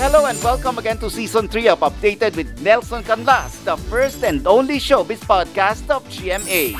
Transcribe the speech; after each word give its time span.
Hello 0.00 0.24
and 0.24 0.40
welcome 0.40 0.80
again 0.80 0.96
to 0.96 1.12
season 1.12 1.44
3 1.44 1.76
of 1.76 1.84
Updated 1.84 2.32
with 2.32 2.48
Nelson 2.64 3.04
Canlas, 3.04 3.60
the 3.68 3.76
first 3.92 4.24
and 4.24 4.40
only 4.48 4.80
showbiz 4.80 5.20
podcast 5.28 5.92
of 5.92 6.00
GMA. 6.08 6.72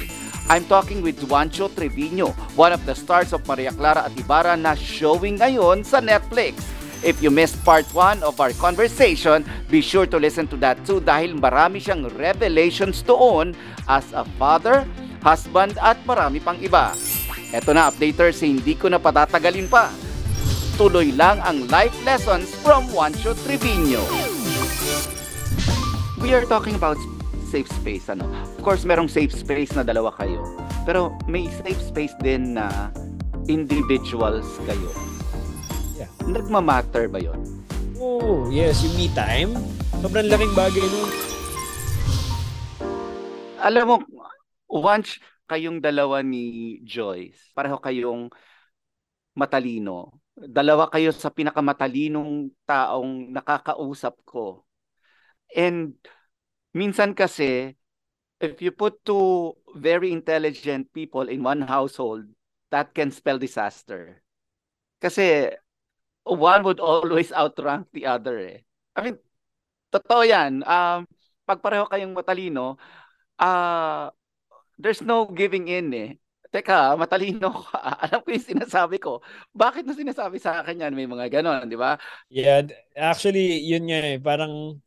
I'm 0.48 0.64
talking 0.64 1.04
with 1.04 1.20
Juancho 1.28 1.68
Trevino, 1.68 2.32
one 2.56 2.72
of 2.72 2.80
the 2.88 2.96
stars 2.96 3.36
of 3.36 3.44
Maria 3.44 3.76
Clara 3.76 4.08
at 4.08 4.16
Ibarra 4.16 4.56
na 4.56 4.72
showing 4.72 5.36
ngayon 5.36 5.84
sa 5.84 6.00
Netflix. 6.00 6.64
If 7.04 7.20
you 7.20 7.28
missed 7.28 7.60
part 7.60 7.84
1 7.92 8.24
of 8.24 8.40
our 8.40 8.56
conversation, 8.56 9.44
be 9.68 9.84
sure 9.84 10.08
to 10.08 10.16
listen 10.16 10.48
to 10.48 10.56
that 10.64 10.80
too 10.88 11.04
dahil 11.04 11.36
marami 11.36 11.76
siyang 11.76 12.08
revelations 12.16 13.04
doon 13.04 13.52
as 13.84 14.08
a 14.16 14.24
father, 14.40 14.88
husband 15.20 15.76
at 15.84 16.00
marami 16.08 16.40
pang 16.40 16.56
iba. 16.56 16.96
Eto 17.52 17.76
na 17.76 17.92
updaters, 17.92 18.40
hindi 18.40 18.72
ko 18.80 18.88
na 18.88 18.96
patatagalin 18.96 19.68
pa. 19.68 19.92
Tuloy 20.80 21.12
lang 21.12 21.44
ang 21.44 21.68
life 21.68 21.92
lessons 22.08 22.56
from 22.64 22.88
Juancho 22.88 23.36
Trevino. 23.44 24.00
We 26.24 26.32
are 26.32 26.48
talking 26.48 26.72
about 26.72 26.96
safe 27.52 27.68
space 27.68 28.08
ano. 28.08 28.24
Of 28.56 28.64
course, 28.64 28.88
merong 28.88 29.12
safe 29.12 29.28
space 29.28 29.76
na 29.76 29.84
dalawa 29.84 30.08
kayo. 30.16 30.40
Pero 30.88 31.12
may 31.28 31.52
safe 31.52 31.76
space 31.84 32.16
din 32.24 32.56
na 32.56 32.88
individuals 33.44 34.48
kayo. 34.64 34.88
Yeah. 36.00 36.08
Nagmamatter 36.24 37.12
ba 37.12 37.20
yon? 37.20 37.44
Oh, 38.00 38.48
yes, 38.48 38.80
yung 38.80 38.96
me 38.96 39.12
time. 39.12 39.52
Sobrang 40.00 40.32
laking 40.32 40.56
bagay 40.56 40.80
nun. 40.80 41.10
Alam 43.60 43.84
mo, 43.84 43.96
once 44.64 45.20
kayong 45.44 45.84
dalawa 45.84 46.24
ni 46.24 46.80
Joyce, 46.88 47.52
pareho 47.52 47.76
kayong 47.76 48.32
matalino. 49.36 50.19
Dalawa 50.40 50.88
kayo 50.88 51.12
sa 51.12 51.28
pinakamatalinong 51.28 52.48
taong 52.64 53.28
nakakausap 53.28 54.16
ko. 54.24 54.64
And 55.52 56.00
minsan 56.72 57.12
kasi, 57.12 57.76
if 58.40 58.64
you 58.64 58.72
put 58.72 58.96
two 59.04 59.52
very 59.76 60.16
intelligent 60.16 60.88
people 60.96 61.28
in 61.28 61.44
one 61.44 61.60
household, 61.60 62.24
that 62.72 62.96
can 62.96 63.12
spell 63.12 63.36
disaster. 63.36 64.22
Kasi 65.02 65.52
one 66.24 66.62
would 66.64 66.80
always 66.80 67.32
outrank 67.32 67.88
the 67.92 68.06
other 68.06 68.38
eh. 68.38 68.58
I 68.96 68.98
mean, 69.04 69.16
totoo 69.92 70.24
yan. 70.24 70.62
Um, 70.64 71.04
pag 71.44 71.60
pareho 71.60 71.84
kayong 71.90 72.14
matalino, 72.14 72.78
uh, 73.36 74.08
there's 74.78 75.02
no 75.02 75.28
giving 75.28 75.68
in 75.68 75.88
eh. 75.92 76.10
Teka, 76.50 76.98
matalino 76.98 77.62
ka. 77.70 77.78
Alam 78.10 78.20
ko 78.26 78.28
yung 78.34 78.48
sinasabi 78.50 78.98
ko. 78.98 79.22
Bakit 79.54 79.86
mo 79.86 79.94
sinasabi 79.94 80.42
sa 80.42 80.62
akin 80.62 80.82
yan? 80.82 80.92
May 80.98 81.06
mga 81.06 81.30
ganon, 81.38 81.70
di 81.70 81.78
ba? 81.78 81.94
Yeah, 82.30 82.66
actually, 82.94 83.62
yun 83.66 83.86
nga 83.90 83.98
eh. 84.06 84.18
Parang 84.22 84.78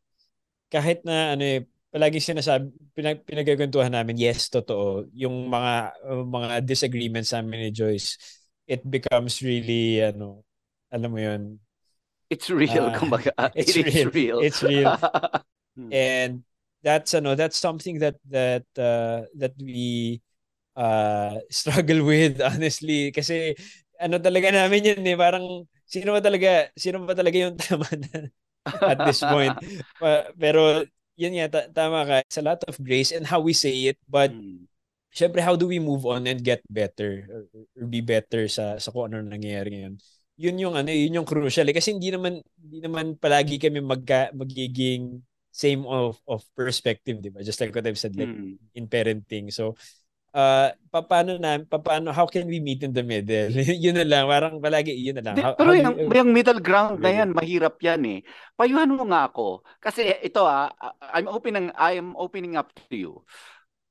kahit 0.71 1.03
na 1.07 1.35
ano 1.35 1.43
eh, 1.43 1.59
palagi 1.91 2.19
sinasabi, 2.23 2.71
pinag, 2.95 3.23
pinagkakwentuhan 3.27 3.91
namin, 3.93 4.19
yes, 4.19 4.47
totoo. 4.51 5.07
Yung 5.15 5.47
mga 5.47 5.73
uh, 6.03 6.23
mga 6.25 6.49
disagreements 6.67 7.31
namin 7.35 7.67
ni 7.67 7.71
Joyce, 7.71 8.15
it 8.67 8.83
becomes 8.83 9.39
really, 9.43 9.99
ano, 10.03 10.43
alam 10.91 11.09
mo 11.11 11.19
yun. 11.19 11.59
It's 12.29 12.49
real, 12.49 12.89
uh, 12.89 12.97
kumbaga. 12.97 13.31
It's 13.55 13.75
It 13.77 13.85
real. 13.85 14.09
real. 14.11 14.39
It's 14.41 14.63
real. 14.63 14.97
Hmm. 15.73 15.89
And 15.89 16.45
that's 16.85 17.17
ano, 17.17 17.33
that's 17.33 17.57
something 17.57 17.97
that 18.05 18.21
that 18.29 18.61
uh, 18.77 19.25
that 19.41 19.57
we 19.57 20.21
uh, 20.77 21.37
struggle 21.51 22.03
with 22.05 22.39
honestly 22.41 23.11
kasi 23.13 23.53
ano 24.01 24.17
talaga 24.19 24.49
namin 24.53 24.93
yun 24.93 25.01
eh 25.07 25.17
parang 25.17 25.65
sino 25.85 26.13
ba 26.15 26.21
talaga 26.23 26.69
sino 26.77 27.03
ba 27.05 27.13
talaga 27.17 27.37
yung 27.37 27.57
tama 27.61 27.87
na 27.97 28.29
at 28.87 28.99
this 29.05 29.23
point 29.25 29.57
pero 30.41 30.83
yun 31.19 31.33
nga 31.37 31.47
ta- 31.51 31.69
tama 31.71 32.03
ka 32.07 32.15
it's 32.25 32.39
a 32.41 32.45
lot 32.45 32.61
of 32.67 32.75
grace 32.81 33.13
and 33.13 33.27
how 33.29 33.39
we 33.41 33.53
say 33.53 33.91
it 33.93 33.97
but 34.09 34.33
Hmm. 34.33 34.65
syempre 35.13 35.41
how 35.45 35.53
do 35.53 35.69
we 35.69 35.77
move 35.77 36.05
on 36.09 36.25
and 36.25 36.41
get 36.41 36.61
better 36.69 37.27
or, 37.29 37.41
or 37.77 37.85
be 37.85 38.01
better 38.01 38.49
sa 38.49 38.81
sa 38.81 38.89
kung 38.89 39.13
ano 39.13 39.21
nangyayari 39.21 39.69
ngayon 39.77 39.95
yun 40.41 40.55
yung 40.57 40.73
ano 40.73 40.89
yun 40.89 41.21
yung 41.21 41.27
crucial 41.29 41.69
eh. 41.69 41.75
kasi 41.77 41.93
hindi 41.93 42.09
naman 42.09 42.41
hindi 42.57 42.79
naman 42.81 43.13
palagi 43.21 43.61
kami 43.61 43.79
magka, 43.85 44.33
magiging 44.33 45.21
same 45.53 45.85
of 45.85 46.17
of 46.25 46.41
perspective 46.57 47.21
di 47.21 47.29
ba 47.29 47.45
just 47.45 47.61
like 47.61 47.69
what 47.69 47.85
I've 47.85 48.01
said 48.01 48.17
like 48.17 48.33
Hmm. 48.33 48.55
in 48.73 48.89
parenting 48.89 49.53
so 49.53 49.77
uh 50.33 50.69
paano 50.89 51.37
na 51.37 51.61
paano 51.61 52.09
how 52.09 52.25
can 52.25 52.45
we 52.49 52.57
meet 52.57 52.81
in 52.81 52.89
the 52.93 53.01
middle 53.05 53.53
yun 53.85 53.93
na 53.97 54.05
lang 54.05 54.25
parang 54.25 54.57
palagi 54.57 54.93
yun 54.93 55.17
na 55.17 55.25
lang 55.29 55.35
how, 55.37 55.53
pero 55.53 55.73
how 55.73 55.77
yung, 55.77 55.95
you- 55.97 56.09
yung 56.09 56.29
middle 56.33 56.57
ground 56.61 56.97
na 57.01 57.09
yan, 57.13 57.29
mahirap 57.33 57.77
yan 57.81 58.01
eh. 58.05 58.19
Payuhan 58.53 58.89
mo 58.93 59.05
nga 59.09 59.29
ako. 59.29 59.61
Kasi 59.81 60.09
ito 60.21 60.45
ah, 60.45 60.69
I'm 61.13 61.25
opening, 61.29 61.69
I'm 61.73 62.13
opening 62.17 62.53
up 62.57 62.69
to 62.73 62.93
you. 62.93 63.13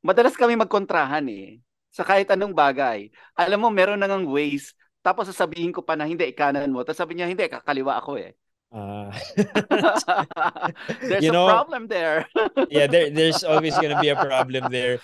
Madalas 0.03 0.34
kami 0.38 0.54
magkontrahan 0.58 1.26
eh. 1.30 1.58
Sa 1.94 2.03
kahit 2.03 2.30
anong 2.30 2.54
bagay. 2.56 3.10
Alam 3.38 3.66
mo, 3.66 3.69
meron 3.70 3.98
na 4.00 4.09
ngang 4.10 4.26
ways. 4.26 4.72
Tapos 5.03 5.28
sasabihin 5.30 5.70
ko 5.74 5.82
pa 5.82 5.94
na 5.98 6.06
hindi, 6.06 6.24
ikanan 6.30 6.70
mo. 6.70 6.82
Tapos 6.86 6.98
sabi 7.03 7.19
niya, 7.19 7.26
hindi, 7.30 7.47
kakaliwa 7.50 7.98
ako 8.03 8.19
eh. 8.19 8.32
Ah. 8.72 9.12
There's 11.04 11.22
You 11.22 11.30
a 11.30 11.36
know, 11.36 11.47
problem 11.47 11.86
there. 11.92 12.24
yeah 12.72 12.86
there 12.88 13.12
there's 13.12 13.44
always 13.44 13.76
gonna 13.76 14.00
be 14.00 14.09
a 14.09 14.16
problem 14.16 14.72
there 14.72 14.97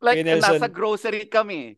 like, 0.00 0.20
Kuya 0.20 0.26
Nelson. 0.36 0.60
nasa 0.60 0.68
grocery 0.68 1.26
kami. 1.28 1.76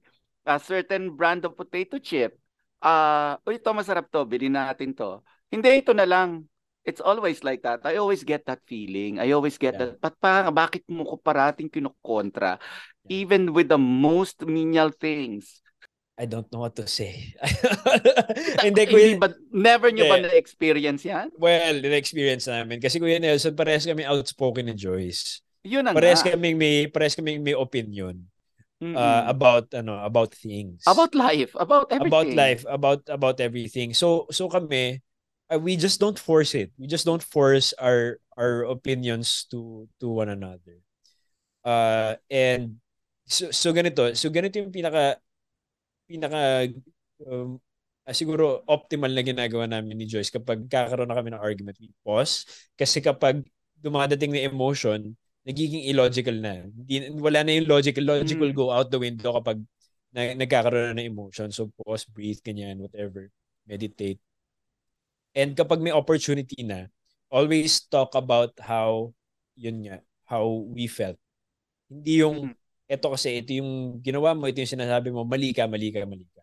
A 0.49 0.57
certain 0.59 1.13
brand 1.13 1.45
of 1.45 1.55
potato 1.55 2.01
chip. 2.01 2.39
Uh, 2.81 3.37
ito 3.51 3.69
masarap 3.75 4.09
to, 4.09 4.25
bilhin 4.25 4.55
natin 4.55 4.97
to. 4.97 5.21
Hindi, 5.53 5.83
ito 5.83 5.93
na 5.93 6.09
lang. 6.09 6.47
It's 6.89 7.05
always 7.05 7.45
like 7.45 7.61
that. 7.69 7.85
I 7.85 8.01
always 8.01 8.25
get 8.25 8.49
that 8.49 8.65
feeling. 8.65 9.21
I 9.21 9.37
always 9.37 9.61
get 9.61 9.77
Yeah. 9.77 9.93
that. 9.93 10.01
But 10.01 10.17
pa, 10.17 10.49
bakit 10.49 10.89
mo 10.89 11.05
ko 11.05 11.21
parating 11.21 11.69
kinukontra? 11.69 12.57
Yeah. 13.05 13.25
Even 13.27 13.53
with 13.53 13.69
the 13.69 13.77
most 13.81 14.41
menial 14.49 14.89
things. 14.89 15.61
I 16.19 16.27
don't 16.27 16.51
know 16.51 16.67
what 16.67 16.75
to 16.83 16.91
say 16.91 17.31
hindi 18.67 18.91
ko 18.91 18.99
Hindi 18.99 19.23
ba, 19.23 19.31
never 19.55 19.95
nyo 19.95 20.11
ba 20.11 20.19
Hindi. 20.19 20.35
na-experience 20.35 21.07
yan? 21.07 21.31
well 21.39 21.79
in-experience 21.79 22.51
namin 22.51 22.83
kasi 22.83 22.99
Kuya 22.99 23.23
Nelson 23.23 23.55
parehas 23.55 23.87
kami 23.87 24.03
outspoken 24.03 24.67
ni 24.67 24.75
Joyce 24.75 25.47
Yun 25.67 25.83
na 25.87 25.95
parehas 25.95 26.23
nga. 26.23 26.35
kaming 26.35 26.57
may 26.59 26.87
parehas 26.87 27.19
kaming 27.19 27.43
may 27.43 27.55
opinion 27.55 28.27
uh, 28.83 29.25
about 29.27 29.67
ano 29.75 29.99
about 30.07 30.31
things 30.35 30.87
about 30.87 31.15
life. 31.15 31.51
About 31.59 31.91
everything. 31.91 32.13
about 32.13 32.29
life 32.31 32.63
about 32.69 33.01
about 33.11 33.37
everything 33.43 33.91
so 33.95 34.31
so 34.31 34.47
kami 34.47 35.03
uh, 35.51 35.59
we 35.59 35.75
just 35.75 35.99
don't 35.99 36.19
force 36.19 36.55
it 36.55 36.71
we 36.79 36.87
just 36.87 37.03
don't 37.03 37.25
force 37.25 37.75
our 37.83 38.23
our 38.39 38.69
opinions 38.71 39.47
to 39.51 39.91
to 39.99 40.07
one 40.07 40.31
another 40.31 40.79
uh 41.67 42.15
and 42.31 42.79
so, 43.27 43.51
so 43.51 43.75
ganito 43.75 44.15
so 44.15 44.31
ganito 44.31 44.63
yung 44.63 44.71
pinaka 44.71 45.19
pinaka 46.07 46.71
um, 47.27 47.59
ah, 48.07 48.15
siguro 48.15 48.63
optimal 48.65 49.11
na 49.11 49.27
ginagawa 49.27 49.67
namin 49.67 49.99
ni 49.99 50.07
Joyce 50.07 50.33
kapag 50.33 50.71
kakaroon 50.71 51.11
na 51.11 51.19
kami 51.19 51.35
ng 51.35 51.43
argument 51.43 51.77
we 51.83 51.91
pause 52.07 52.47
kasi 52.79 53.03
kapag 53.03 53.43
dumadating 53.83 54.33
na 54.33 54.47
emotion 54.47 55.19
nagiging 55.49 55.89
illogical 55.89 56.37
na 56.37 56.69
Hindi, 56.69 57.09
wala 57.17 57.41
na 57.41 57.57
yung 57.57 57.69
logical 57.73 58.05
logic 58.05 58.37
will 58.37 58.53
Mm. 58.53 58.61
go 58.61 58.69
out 58.69 58.93
the 58.93 59.01
window 59.01 59.33
kapag 59.41 59.65
na, 60.13 60.37
nagkakaroon 60.37 60.93
na 60.93 61.01
ng 61.01 61.09
emotion. 61.09 61.49
So 61.49 61.73
pause, 61.73 62.05
breathe, 62.05 62.41
ganyan, 62.45 62.81
whatever. 62.85 63.33
Meditate. 63.65 64.21
And 65.33 65.53
kapag 65.57 65.81
may 65.81 65.93
opportunity 65.93 66.65
na, 66.65 66.89
always 67.33 67.85
talk 67.89 68.13
about 68.17 68.57
how, 68.61 69.13
yun 69.57 69.85
nga, 69.85 70.01
how 70.25 70.49
we 70.69 70.89
felt. 70.89 71.17
Hindi 71.89 72.25
yung, 72.25 72.53
Mm. 72.53 72.57
eto 72.89 73.13
kasi, 73.13 73.41
ito 73.41 73.53
yung 73.57 74.01
ginawa 74.01 74.33
mo, 74.37 74.49
ito 74.49 74.61
yung 74.61 74.75
sinasabi 74.81 75.13
mo, 75.13 75.25
mali 75.29 75.53
ka, 75.53 75.69
mali 75.69 75.93
ka, 75.93 76.05
mali 76.09 76.25
ka. 76.33 76.43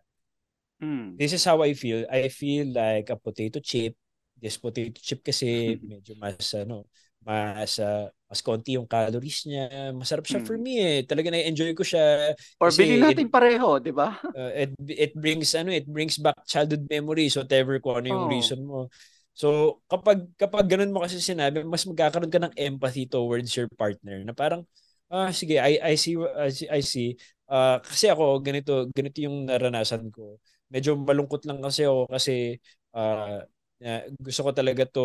Mm. 0.82 1.18
This 1.18 1.34
is 1.34 1.42
how 1.46 1.58
I 1.62 1.74
feel. 1.74 2.06
I 2.06 2.30
feel 2.30 2.70
like 2.70 3.10
a 3.10 3.18
potato 3.18 3.58
chip. 3.58 3.98
This 4.38 4.58
potato 4.58 4.98
chip 5.02 5.26
kasi 5.26 5.46
medyo 5.90 6.14
mas, 6.18 6.54
ano, 6.54 6.86
mas, 7.26 7.82
uh, 7.82 8.06
mas 8.26 8.42
konti 8.42 8.74
yung 8.74 8.90
calories 8.90 9.46
niya. 9.46 9.94
Masarap 9.94 10.26
siya 10.26 10.42
Mm. 10.42 10.46
for 10.46 10.56
me 10.58 10.74
eh. 10.82 10.98
Talaga 11.06 11.30
na-enjoy 11.30 11.70
ko 11.78 11.86
siya. 11.86 12.34
Or 12.58 12.70
bilhin 12.74 12.98
it- 12.98 13.06
natin 13.06 13.30
pareho, 13.30 13.78
di 13.78 13.94
ba? 13.94 14.18
uh, 14.34 14.52
it 14.52 14.70
it 14.90 15.12
brings 15.14 15.54
ano 15.54 15.70
it 15.72 15.86
brings 15.86 16.18
back 16.18 16.36
childhood 16.46 16.84
memories 16.90 17.38
whatever 17.38 17.78
kung 17.80 18.02
ano 18.02 18.06
yung 18.10 18.26
Oo. 18.26 18.32
reason 18.32 18.60
mo 18.66 18.90
so 19.36 19.78
kapag 19.88 20.24
kapag 20.40 20.64
ganun 20.66 20.92
mo 20.92 21.04
kasi 21.04 21.20
sinabi 21.20 21.60
mas 21.64 21.84
magkakaroon 21.84 22.32
ka 22.32 22.40
ng 22.40 22.54
empathy 22.56 23.04
towards 23.04 23.52
your 23.54 23.68
partner 23.76 24.20
na 24.24 24.32
parang 24.32 24.64
ah 25.12 25.28
sige 25.30 25.60
I 25.60 25.78
I 25.80 25.94
see 26.00 26.16
I 26.18 26.50
see, 26.50 26.68
I 26.68 26.80
see. 26.82 27.08
Ah, 27.46 27.78
kasi 27.78 28.10
ako 28.10 28.42
ganito 28.42 28.90
ganito 28.90 29.22
yung 29.22 29.46
naranasan 29.46 30.10
ko 30.10 30.40
medyo 30.66 30.98
malungkot 30.98 31.46
lang 31.46 31.62
kasi 31.62 31.86
ako 31.86 32.10
kasi 32.10 32.58
ah, 32.96 33.44
na 33.78 34.02
gusto 34.18 34.40
ko 34.42 34.50
talaga 34.56 34.82
to 34.88 35.04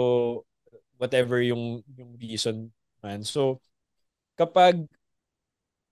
whatever 0.97 1.41
yung 1.41 1.81
yung 1.97 2.15
reason 2.17 2.69
man 3.03 3.25
so 3.25 3.59
kapag 4.37 4.85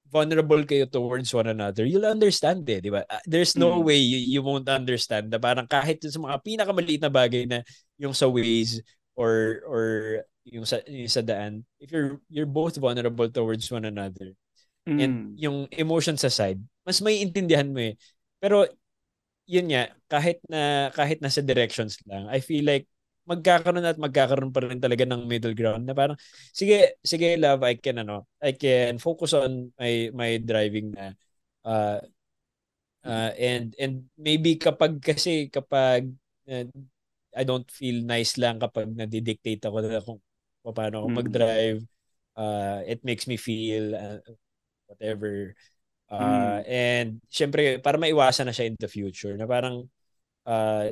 vulnerable 0.09 0.65
kayo 0.65 0.89
towards 0.89 1.29
one 1.31 1.45
another, 1.47 1.85
you'll 1.85 2.09
understand 2.09 2.65
eh, 2.65 2.81
di 2.81 2.89
ba? 2.89 3.05
Ah, 3.05 3.21
There's 3.29 3.53
no 3.53 3.77
Mm. 3.77 3.85
way 3.85 3.99
you, 4.01 4.17
you 4.17 4.41
won't 4.41 4.65
understand 4.65 5.29
na 5.29 5.37
parang 5.37 5.69
kahit 5.69 6.01
sa 6.01 6.17
mga 6.17 6.41
pinakamaliit 6.41 7.01
na 7.05 7.13
bagay 7.13 7.45
na 7.45 7.61
yung 8.01 8.17
sa 8.17 8.25
ways 8.25 8.81
or 9.13 9.61
or 9.69 9.85
yung 10.49 10.65
sa 10.65 10.81
yung 10.89 11.11
sa 11.11 11.21
daan 11.21 11.61
if 11.77 11.93
you're 11.93 12.17
you're 12.31 12.49
both 12.49 12.81
vulnerable 12.81 13.29
towards 13.29 13.69
one 13.69 13.85
another 13.85 14.33
mm. 14.89 14.97
and 14.97 15.13
yung 15.37 15.69
emotions 15.77 16.25
aside 16.25 16.57
mas 16.87 17.03
may 17.05 17.21
intindihan 17.21 17.69
mo 17.69 17.77
eh 17.77 17.93
pero 18.41 18.65
yun 19.45 19.69
nga 19.69 19.93
kahit 20.09 20.41
na 20.49 20.89
kahit 20.95 21.21
nasa 21.21 21.43
directions 21.45 21.99
lang 22.09 22.25
I 22.31 22.41
feel 22.41 22.65
like 22.65 22.89
magkakaroon 23.29 23.85
at 23.85 24.01
magkakaroon 24.01 24.49
pa 24.49 24.65
rin 24.65 24.81
talaga 24.81 25.05
ng 25.05 25.29
middle 25.29 25.53
ground 25.53 25.85
na 25.85 25.93
parang 25.93 26.17
sige 26.49 26.97
sige 27.05 27.37
love 27.37 27.61
I 27.61 27.77
can 27.77 28.01
ano 28.01 28.25
I 28.41 28.57
can 28.57 28.97
focus 28.97 29.37
on 29.37 29.69
my 29.77 30.09
my 30.17 30.41
driving 30.41 30.97
na 30.97 31.13
uh, 31.61 32.01
uh, 33.05 33.31
and 33.37 33.77
and 33.77 34.09
maybe 34.17 34.57
kapag 34.57 34.97
kasi 34.97 35.45
kapag 35.53 36.09
uh, 36.49 36.65
I 37.37 37.43
don't 37.45 37.69
feel 37.69 38.01
nice 38.01 38.41
lang 38.41 38.57
kapag 38.57 38.89
nadidictate 38.97 39.61
ako 39.61 39.77
na 39.85 40.01
kung 40.01 40.19
paano 40.73 41.05
ako 41.05 41.07
mm. 41.13 41.17
mag-drive 41.21 41.79
uh, 42.33 42.81
it 42.89 43.05
makes 43.05 43.29
me 43.29 43.37
feel 43.37 43.93
uh, 43.93 44.19
whatever 44.89 45.53
uh, 46.09 46.17
mm. 46.17 46.59
and 46.65 47.09
syempre 47.29 47.77
para 47.77 48.01
maiwasan 48.01 48.49
na 48.49 48.55
siya 48.57 48.73
in 48.73 48.77
the 48.81 48.89
future 48.89 49.37
na 49.37 49.45
parang 49.45 49.85
uh, 50.49 50.89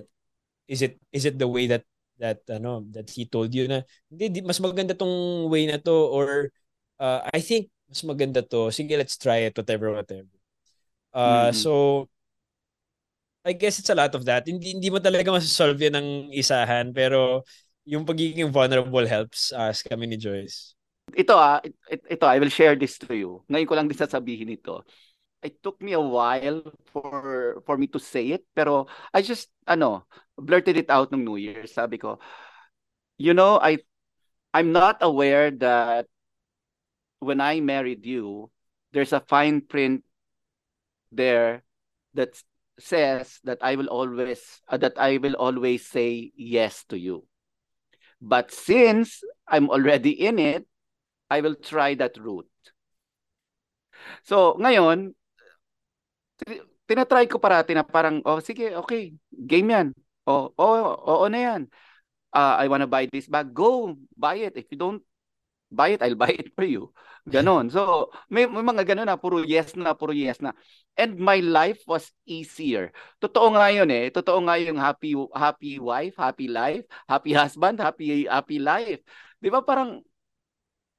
is 0.70 0.86
it 0.86 1.02
is 1.10 1.26
it 1.26 1.42
the 1.42 1.50
way 1.50 1.66
that 1.66 1.82
that 2.18 2.42
ano 2.50 2.86
that 2.92 3.10
he 3.10 3.26
told 3.26 3.54
you 3.54 3.70
na 3.70 3.86
hindi 4.10 4.42
mas 4.42 4.58
maganda 4.58 4.98
tong 4.98 5.48
way 5.50 5.70
na 5.70 5.78
to 5.78 5.94
or 5.94 6.50
uh, 6.98 7.22
I 7.30 7.40
think 7.42 7.70
mas 7.88 8.04
maganda 8.04 8.44
to. 8.44 8.70
Sige 8.74 8.98
let's 8.98 9.16
try 9.16 9.48
it 9.48 9.56
whatever 9.56 9.94
whatever. 9.94 10.30
Uh, 11.14 11.50
mm-hmm. 11.50 11.56
so 11.56 11.72
I 13.48 13.56
guess 13.56 13.80
it's 13.80 13.90
a 13.90 13.96
lot 13.96 14.12
of 14.12 14.28
that. 14.28 14.44
Hindi 14.44 14.76
hindi 14.76 14.92
mo 14.92 15.00
talaga 15.00 15.32
masasolve 15.32 15.80
yan 15.80 15.96
ng 15.96 16.10
isahan 16.36 16.92
pero 16.92 17.48
yung 17.88 18.04
pagiging 18.04 18.52
vulnerable 18.52 19.08
helps 19.08 19.56
us 19.56 19.80
kami 19.80 20.12
ni 20.12 20.20
Joyce. 20.20 20.76
Ito 21.16 21.34
ah 21.40 21.64
ito, 21.64 22.04
ito 22.12 22.26
I 22.28 22.38
will 22.44 22.52
share 22.52 22.76
this 22.76 23.00
to 23.00 23.16
you. 23.16 23.48
Ngayon 23.48 23.68
ko 23.68 23.74
lang 23.80 23.88
din 23.88 23.96
sasabihin 23.96 24.52
ito. 24.52 24.84
It 25.40 25.64
took 25.64 25.80
me 25.80 25.96
a 25.96 26.02
while 26.04 26.66
for 26.92 27.62
for 27.64 27.80
me 27.80 27.88
to 27.94 28.02
say 28.02 28.36
it 28.36 28.44
pero 28.52 28.92
I 29.16 29.24
just 29.24 29.48
ano 29.64 30.04
blurted 30.38 30.78
it 30.78 30.90
out 30.90 31.12
nung 31.12 31.26
New 31.26 31.38
Year 31.38 31.66
sabi 31.66 31.98
ko 31.98 32.22
you 33.18 33.34
know 33.34 33.58
I 33.60 33.82
I'm 34.54 34.72
not 34.72 35.02
aware 35.02 35.52
that 35.62 36.08
when 37.20 37.42
I 37.42 37.60
married 37.60 38.06
you 38.06 38.50
there's 38.94 39.14
a 39.14 39.22
fine 39.22 39.62
print 39.62 40.06
there 41.12 41.64
that 42.14 42.38
says 42.80 43.42
that 43.44 43.58
I 43.62 43.76
will 43.76 43.90
always 43.90 44.42
uh, 44.70 44.78
that 44.78 44.98
I 44.98 45.18
will 45.18 45.34
always 45.34 45.86
say 45.86 46.32
yes 46.38 46.86
to 46.94 46.98
you. 46.98 47.26
But 48.22 48.54
since 48.54 49.22
I'm 49.50 49.70
already 49.70 50.14
in 50.14 50.38
it 50.38 50.66
I 51.30 51.42
will 51.42 51.56
try 51.58 51.96
that 51.98 52.18
route. 52.18 52.50
So 54.24 54.56
ngayon 54.62 55.18
tinatry 56.88 57.28
ko 57.28 57.38
parati 57.42 57.76
na 57.76 57.84
parang, 57.84 58.24
oh, 58.24 58.40
sige, 58.40 58.72
okay, 58.80 59.12
game 59.34 59.70
yan. 59.76 59.88
Oh, 60.28 60.52
oh, 60.60 60.76
oo 61.08 61.26
na 61.32 61.40
yan. 61.40 61.62
Uh, 62.36 62.60
I 62.60 62.68
wanna 62.68 62.86
buy 62.86 63.08
this 63.08 63.32
bag. 63.32 63.56
Go, 63.56 63.96
buy 64.20 64.44
it. 64.44 64.60
If 64.60 64.68
you 64.70 64.78
don't 64.78 65.00
buy 65.72 65.96
it, 65.96 66.04
I'll 66.04 66.20
buy 66.20 66.36
it 66.36 66.52
for 66.52 66.68
you. 66.68 66.92
Ganon. 67.28 67.72
So, 67.72 68.12
may, 68.32 68.48
may 68.48 68.64
mga 68.64 68.88
ganon 68.88 69.08
na, 69.08 69.20
puro 69.20 69.44
yes 69.44 69.76
na, 69.76 69.92
puro 69.96 70.16
yes 70.16 70.40
na. 70.40 70.56
And 70.96 71.20
my 71.20 71.44
life 71.44 71.84
was 71.88 72.12
easier. 72.24 72.92
Totoo 73.20 73.56
nga 73.56 73.68
yun 73.72 73.92
eh. 73.92 74.08
Totoo 74.12 74.40
nga 74.48 74.56
yung 74.60 74.80
happy, 74.80 75.12
happy 75.36 75.80
wife, 75.80 76.16
happy 76.16 76.48
life, 76.48 76.88
happy 77.08 77.32
husband, 77.36 77.80
happy, 77.84 78.28
happy 78.28 78.60
life. 78.64 79.04
Di 79.44 79.52
ba 79.52 79.60
parang, 79.64 80.04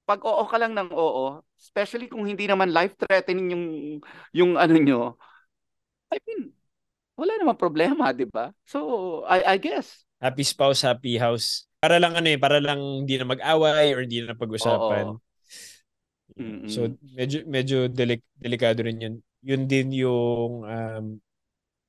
pag 0.08 0.24
oo 0.24 0.44
ka 0.48 0.56
lang 0.56 0.72
ng 0.72 0.88
oo, 0.92 1.44
especially 1.60 2.08
kung 2.08 2.24
hindi 2.24 2.48
naman 2.48 2.72
life-threatening 2.72 3.52
yung, 3.52 3.66
yung 4.32 4.52
ano 4.56 4.74
nyo, 4.80 5.00
I 6.12 6.16
mean, 6.24 6.56
wala 7.18 7.34
namang 7.34 7.58
problema, 7.58 8.14
di 8.14 8.30
ba? 8.30 8.54
So, 8.62 8.78
I, 9.26 9.42
I 9.44 9.56
guess. 9.58 10.06
Happy 10.22 10.46
spouse, 10.46 10.86
happy 10.86 11.18
house. 11.18 11.66
Para 11.82 11.98
lang 11.98 12.14
ano 12.14 12.30
eh, 12.30 12.38
para 12.38 12.62
lang 12.62 13.02
hindi 13.02 13.18
na 13.18 13.26
mag-away 13.26 13.90
or 13.90 14.06
hindi 14.06 14.22
na 14.22 14.38
pag-usapan. 14.38 15.18
So, 16.70 16.94
medyo, 17.02 17.42
medyo 17.50 17.90
delik, 17.90 18.22
delikado 18.38 18.86
rin 18.86 19.02
yun. 19.02 19.14
Yun 19.42 19.62
din 19.66 19.90
yung, 19.90 20.62
um, 20.62 21.06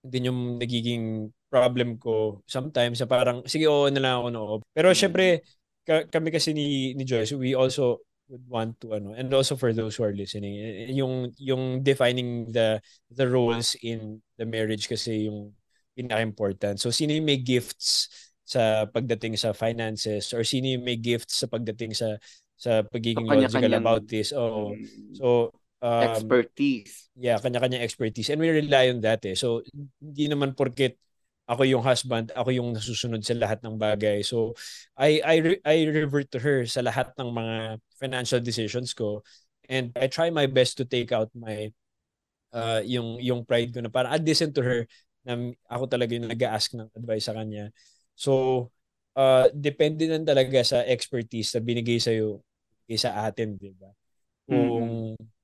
din 0.01 0.29
yung 0.33 0.57
nagiging 0.57 1.29
problem 1.49 2.01
ko 2.01 2.41
sometimes 2.49 2.97
sa 2.97 3.05
parang, 3.05 3.45
sige, 3.45 3.69
oo 3.69 3.89
na 3.93 4.01
lang 4.01 4.13
ako 4.21 4.27
no. 4.33 4.43
Pero 4.73 4.89
mm-hmm. 4.89 4.97
syempre, 4.97 5.45
ka, 5.85 6.09
kami 6.09 6.33
kasi 6.33 6.53
ni, 6.57 6.97
ni 6.97 7.05
Joyce, 7.05 7.37
we 7.37 7.53
also 7.53 8.01
would 8.29 8.45
want 8.45 8.77
to 8.77 8.93
ano 8.93 9.17
and 9.17 9.33
also 9.33 9.57
for 9.57 9.73
those 9.73 9.97
who 9.97 10.05
are 10.05 10.13
listening 10.13 10.61
eh, 10.61 10.85
eh, 10.85 10.93
yung 10.93 11.33
yung 11.41 11.81
defining 11.81 12.45
the 12.53 12.77
the 13.09 13.25
roles 13.25 13.73
in 13.81 14.21
the 14.37 14.45
marriage 14.45 14.85
kasi 14.85 15.25
yung 15.25 15.51
pinaka-important. 15.99 16.79
So 16.79 16.95
sino 16.95 17.11
yung 17.11 17.27
may 17.27 17.43
gifts 17.43 18.07
sa 18.47 18.87
pagdating 18.87 19.35
sa 19.35 19.51
finances 19.51 20.31
or 20.31 20.47
sino 20.47 20.71
yung 20.71 20.87
may 20.87 20.95
gifts 20.95 21.43
sa 21.43 21.51
pagdating 21.51 21.91
sa 21.91 22.15
sa 22.55 22.87
pagiging 22.87 23.27
so, 23.27 23.35
logical 23.35 23.73
about 23.75 24.03
this? 24.07 24.31
Oh 24.31 24.71
so 25.11 25.51
um, 25.83 26.07
expertise. 26.07 27.11
Yeah 27.19 27.41
kanya-kanya 27.43 27.83
expertise. 27.83 28.31
And 28.31 28.39
we 28.39 28.47
rely 28.47 28.87
on 28.93 29.03
that 29.03 29.27
eh. 29.27 29.35
So 29.35 29.59
hindi 29.99 30.31
naman 30.31 30.55
porket 30.55 30.95
ako 31.49 31.65
yung 31.65 31.81
husband, 31.81 32.29
ako 32.37 32.53
yung 32.53 32.69
nasusunod 32.77 33.25
sa 33.25 33.33
lahat 33.33 33.57
ng 33.65 33.73
bagay. 33.81 34.21
So 34.21 34.53
I 34.93 35.17
I 35.25 35.35
I 35.65 35.75
revert 35.89 36.29
to 36.37 36.39
her 36.39 36.69
sa 36.69 36.85
lahat 36.85 37.09
ng 37.17 37.29
mga 37.33 37.55
financial 37.97 38.37
decisions 38.37 38.93
ko 38.93 39.25
and 39.65 39.89
I 39.97 40.05
try 40.05 40.29
my 40.29 40.45
best 40.45 40.77
to 40.77 40.85
take 40.85 41.09
out 41.09 41.33
my 41.33 41.73
uh, 42.53 42.85
yung 42.85 43.17
yung 43.17 43.41
pride 43.49 43.73
ko 43.73 43.81
na 43.81 43.89
para 43.89 44.13
I 44.13 44.21
listen 44.21 44.53
to 44.53 44.61
her 44.61 44.85
na 45.25 45.57
ako 45.65 45.89
talaga 45.89 46.13
yung 46.13 46.29
nag-ask 46.29 46.77
ng 46.77 46.93
advice 46.93 47.25
sa 47.25 47.33
kanya. 47.33 47.73
So 48.13 48.69
uh, 49.17 49.49
depende 49.49 50.05
na 50.05 50.21
talaga 50.21 50.61
sa 50.61 50.85
expertise 50.85 51.49
na 51.57 51.65
binigay 51.65 51.97
sa 51.97 52.13
iyo 52.13 52.45
sa 52.93 53.25
atin, 53.25 53.57
'di 53.57 53.73
ba? 53.73 53.89
Kung 54.45 55.17
mm-hmm 55.17 55.38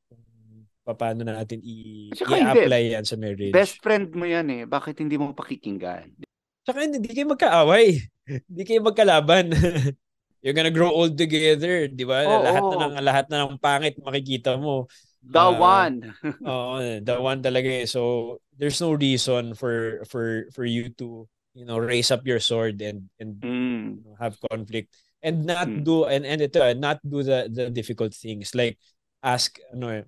paano 0.94 1.26
na 1.26 1.42
natin 1.42 1.58
i- 1.66 2.14
i-apply 2.14 2.94
yan 2.94 3.06
sa 3.08 3.18
marriage. 3.18 3.56
Best 3.56 3.82
friend 3.82 4.14
mo 4.14 4.30
yan 4.30 4.46
eh. 4.54 4.62
Bakit 4.70 5.02
hindi 5.02 5.18
mo 5.18 5.34
pakikinggan? 5.34 6.14
Tsaka 6.62 6.86
hindi 6.86 7.10
kayo 7.10 7.34
magkaaway. 7.34 8.02
Hindi 8.50 8.64
kayo 8.66 8.82
magkalaban. 8.82 9.54
You're 10.42 10.58
gonna 10.58 10.74
grow 10.74 10.90
old 10.90 11.14
together, 11.14 11.86
di 11.86 12.02
ba? 12.06 12.26
Oh, 12.26 12.42
lahat 12.42 12.62
oh. 12.66 12.70
na 12.74 12.78
ng 12.86 12.96
lahat 13.06 13.26
na 13.30 13.38
ng 13.46 13.62
pangit 13.62 14.02
makikita 14.02 14.58
mo. 14.58 14.90
The 15.26 15.42
uh, 15.42 15.58
one. 15.58 16.10
Oo, 16.46 17.02
the 17.02 17.16
one 17.18 17.42
talaga 17.42 17.70
eh. 17.70 17.86
So 17.86 18.38
there's 18.58 18.82
no 18.82 18.94
reason 18.94 19.58
for 19.58 20.06
for 20.10 20.50
for 20.54 20.66
you 20.66 20.94
to, 21.02 21.30
you 21.54 21.66
know, 21.66 21.82
raise 21.82 22.14
up 22.14 22.26
your 22.26 22.42
sword 22.42 22.82
and 22.82 23.10
and 23.22 23.42
mm. 23.42 24.02
you 24.02 24.06
know, 24.06 24.18
have 24.18 24.38
conflict 24.42 24.94
and 25.26 25.50
not 25.50 25.66
mm. 25.66 25.82
do 25.82 26.06
and 26.06 26.26
and 26.26 26.42
ito, 26.46 26.62
not 26.78 27.02
do 27.02 27.26
the 27.26 27.50
the 27.50 27.74
difficult 27.74 28.14
things 28.14 28.54
like 28.54 28.78
ask 29.26 29.58
ano 29.74 30.06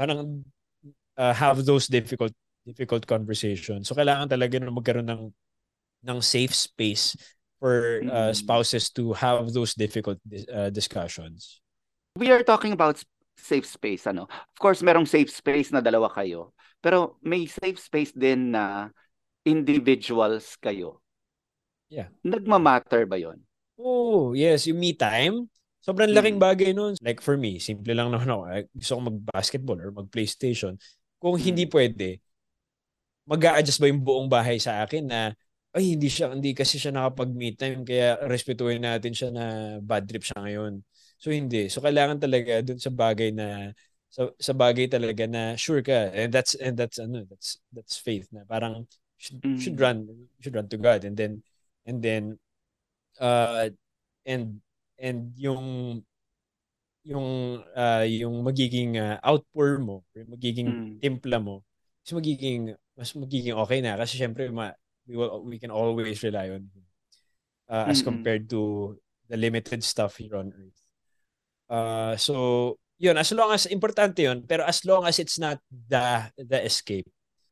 parang 0.00 0.40
uh, 1.20 1.36
have 1.36 1.60
those 1.68 1.84
difficult 1.84 2.32
difficult 2.64 3.04
conversations. 3.04 3.84
So 3.84 3.92
kailangan 3.92 4.32
talaga 4.32 4.56
na 4.56 4.72
magkaroon 4.72 5.12
ng 5.12 5.24
ng 6.08 6.18
safe 6.24 6.56
space 6.56 7.12
for 7.60 8.00
uh, 8.08 8.32
spouses 8.32 8.88
to 8.96 9.12
have 9.12 9.52
those 9.52 9.76
difficult 9.76 10.16
uh, 10.48 10.72
discussions. 10.72 11.60
We 12.16 12.32
are 12.32 12.40
talking 12.40 12.72
about 12.72 12.96
safe 13.36 13.68
space 13.68 14.08
ano. 14.08 14.24
Of 14.24 14.56
course, 14.56 14.80
merong 14.80 15.04
safe 15.04 15.28
space 15.28 15.68
na 15.68 15.84
dalawa 15.84 16.08
kayo. 16.08 16.56
Pero 16.80 17.20
may 17.20 17.44
safe 17.44 17.76
space 17.76 18.16
din 18.16 18.56
na 18.56 18.88
individuals 19.44 20.56
kayo. 20.56 21.04
Yeah. 21.92 22.08
Nagma-matter 22.24 23.04
ba 23.04 23.20
'yon? 23.20 23.44
Oh, 23.76 24.32
yes, 24.32 24.64
yung 24.64 24.80
me 24.80 24.96
time. 24.96 25.52
Sobrang 25.80 26.12
laking 26.12 26.36
mm. 26.36 26.44
bagay 26.44 26.70
nun. 26.76 26.92
Like 27.00 27.24
for 27.24 27.40
me, 27.40 27.56
simple 27.56 27.96
lang 27.96 28.12
naman 28.12 28.28
ako. 28.28 28.42
Gusto 28.76 28.92
ko 28.92 29.00
mag-basketball 29.08 29.78
or 29.80 29.90
mag-PlayStation. 29.96 30.76
Kung 31.16 31.40
hindi 31.40 31.64
mm. 31.64 31.72
pwede, 31.72 32.08
mag 33.24 33.40
adjust 33.56 33.80
ba 33.80 33.88
yung 33.88 34.04
buong 34.04 34.28
bahay 34.28 34.60
sa 34.60 34.84
akin 34.84 35.04
na 35.08 35.20
ay 35.70 35.94
hindi 35.94 36.10
siya 36.10 36.34
hindi 36.34 36.50
kasi 36.50 36.82
siya 36.82 36.90
nakapag-meet 36.90 37.54
time 37.54 37.86
kaya 37.86 38.18
respetuhin 38.26 38.82
natin 38.82 39.14
siya 39.14 39.30
na 39.30 39.44
bad 39.78 40.04
trip 40.04 40.26
siya 40.26 40.42
ngayon. 40.42 40.82
So 41.16 41.30
hindi. 41.30 41.70
So 41.70 41.78
kailangan 41.80 42.18
talaga 42.18 42.60
dun 42.60 42.82
sa 42.82 42.90
bagay 42.90 43.30
na 43.30 43.70
sa, 44.10 44.26
sa 44.36 44.52
bagay 44.52 44.90
talaga 44.90 45.30
na 45.30 45.54
sure 45.54 45.80
ka 45.86 46.10
and 46.10 46.34
that's 46.34 46.58
and 46.58 46.74
that's 46.74 46.98
ano 46.98 47.22
that's 47.30 47.62
that's 47.70 47.94
faith 48.02 48.26
na 48.34 48.42
parang 48.42 48.82
should, 49.14 49.38
mm. 49.38 49.58
should 49.62 49.78
run 49.78 50.10
should 50.42 50.56
run 50.58 50.66
to 50.66 50.76
God 50.76 51.06
and 51.06 51.14
then 51.14 51.46
and 51.86 52.02
then 52.02 52.34
uh 53.22 53.70
and 54.26 54.58
and 55.00 55.32
yung 55.34 56.00
yung 57.02 57.58
uh, 57.74 58.04
yung 58.04 58.44
magiging 58.44 59.00
uh, 59.00 59.16
outpour 59.24 59.80
mo, 59.80 60.04
magiging 60.14 60.68
mm. 60.68 60.94
timpla 61.00 61.40
mo, 61.40 61.64
is 62.04 62.12
magiging 62.12 62.76
mas 62.94 63.16
magiging 63.16 63.56
okay 63.56 63.80
na 63.80 63.96
kasi 63.96 64.20
syempre 64.20 64.52
ma, 64.52 64.76
we 65.08 65.16
will, 65.16 65.40
we 65.42 65.56
can 65.56 65.72
always 65.72 66.20
rely 66.20 66.52
on 66.52 66.68
him. 66.68 66.84
uh, 67.70 67.86
as 67.86 68.02
compared 68.02 68.50
to 68.50 68.98
the 69.30 69.38
limited 69.38 69.86
stuff 69.86 70.18
here 70.18 70.34
on 70.34 70.50
earth. 70.50 70.80
Uh, 71.70 72.18
so 72.18 72.76
yun, 72.98 73.16
as 73.16 73.30
long 73.30 73.54
as 73.54 73.70
importante 73.70 74.26
yun, 74.26 74.42
pero 74.42 74.66
as 74.66 74.82
long 74.82 75.06
as 75.06 75.22
it's 75.22 75.38
not 75.38 75.62
the 75.70 76.26
the 76.34 76.58
escape. 76.66 77.06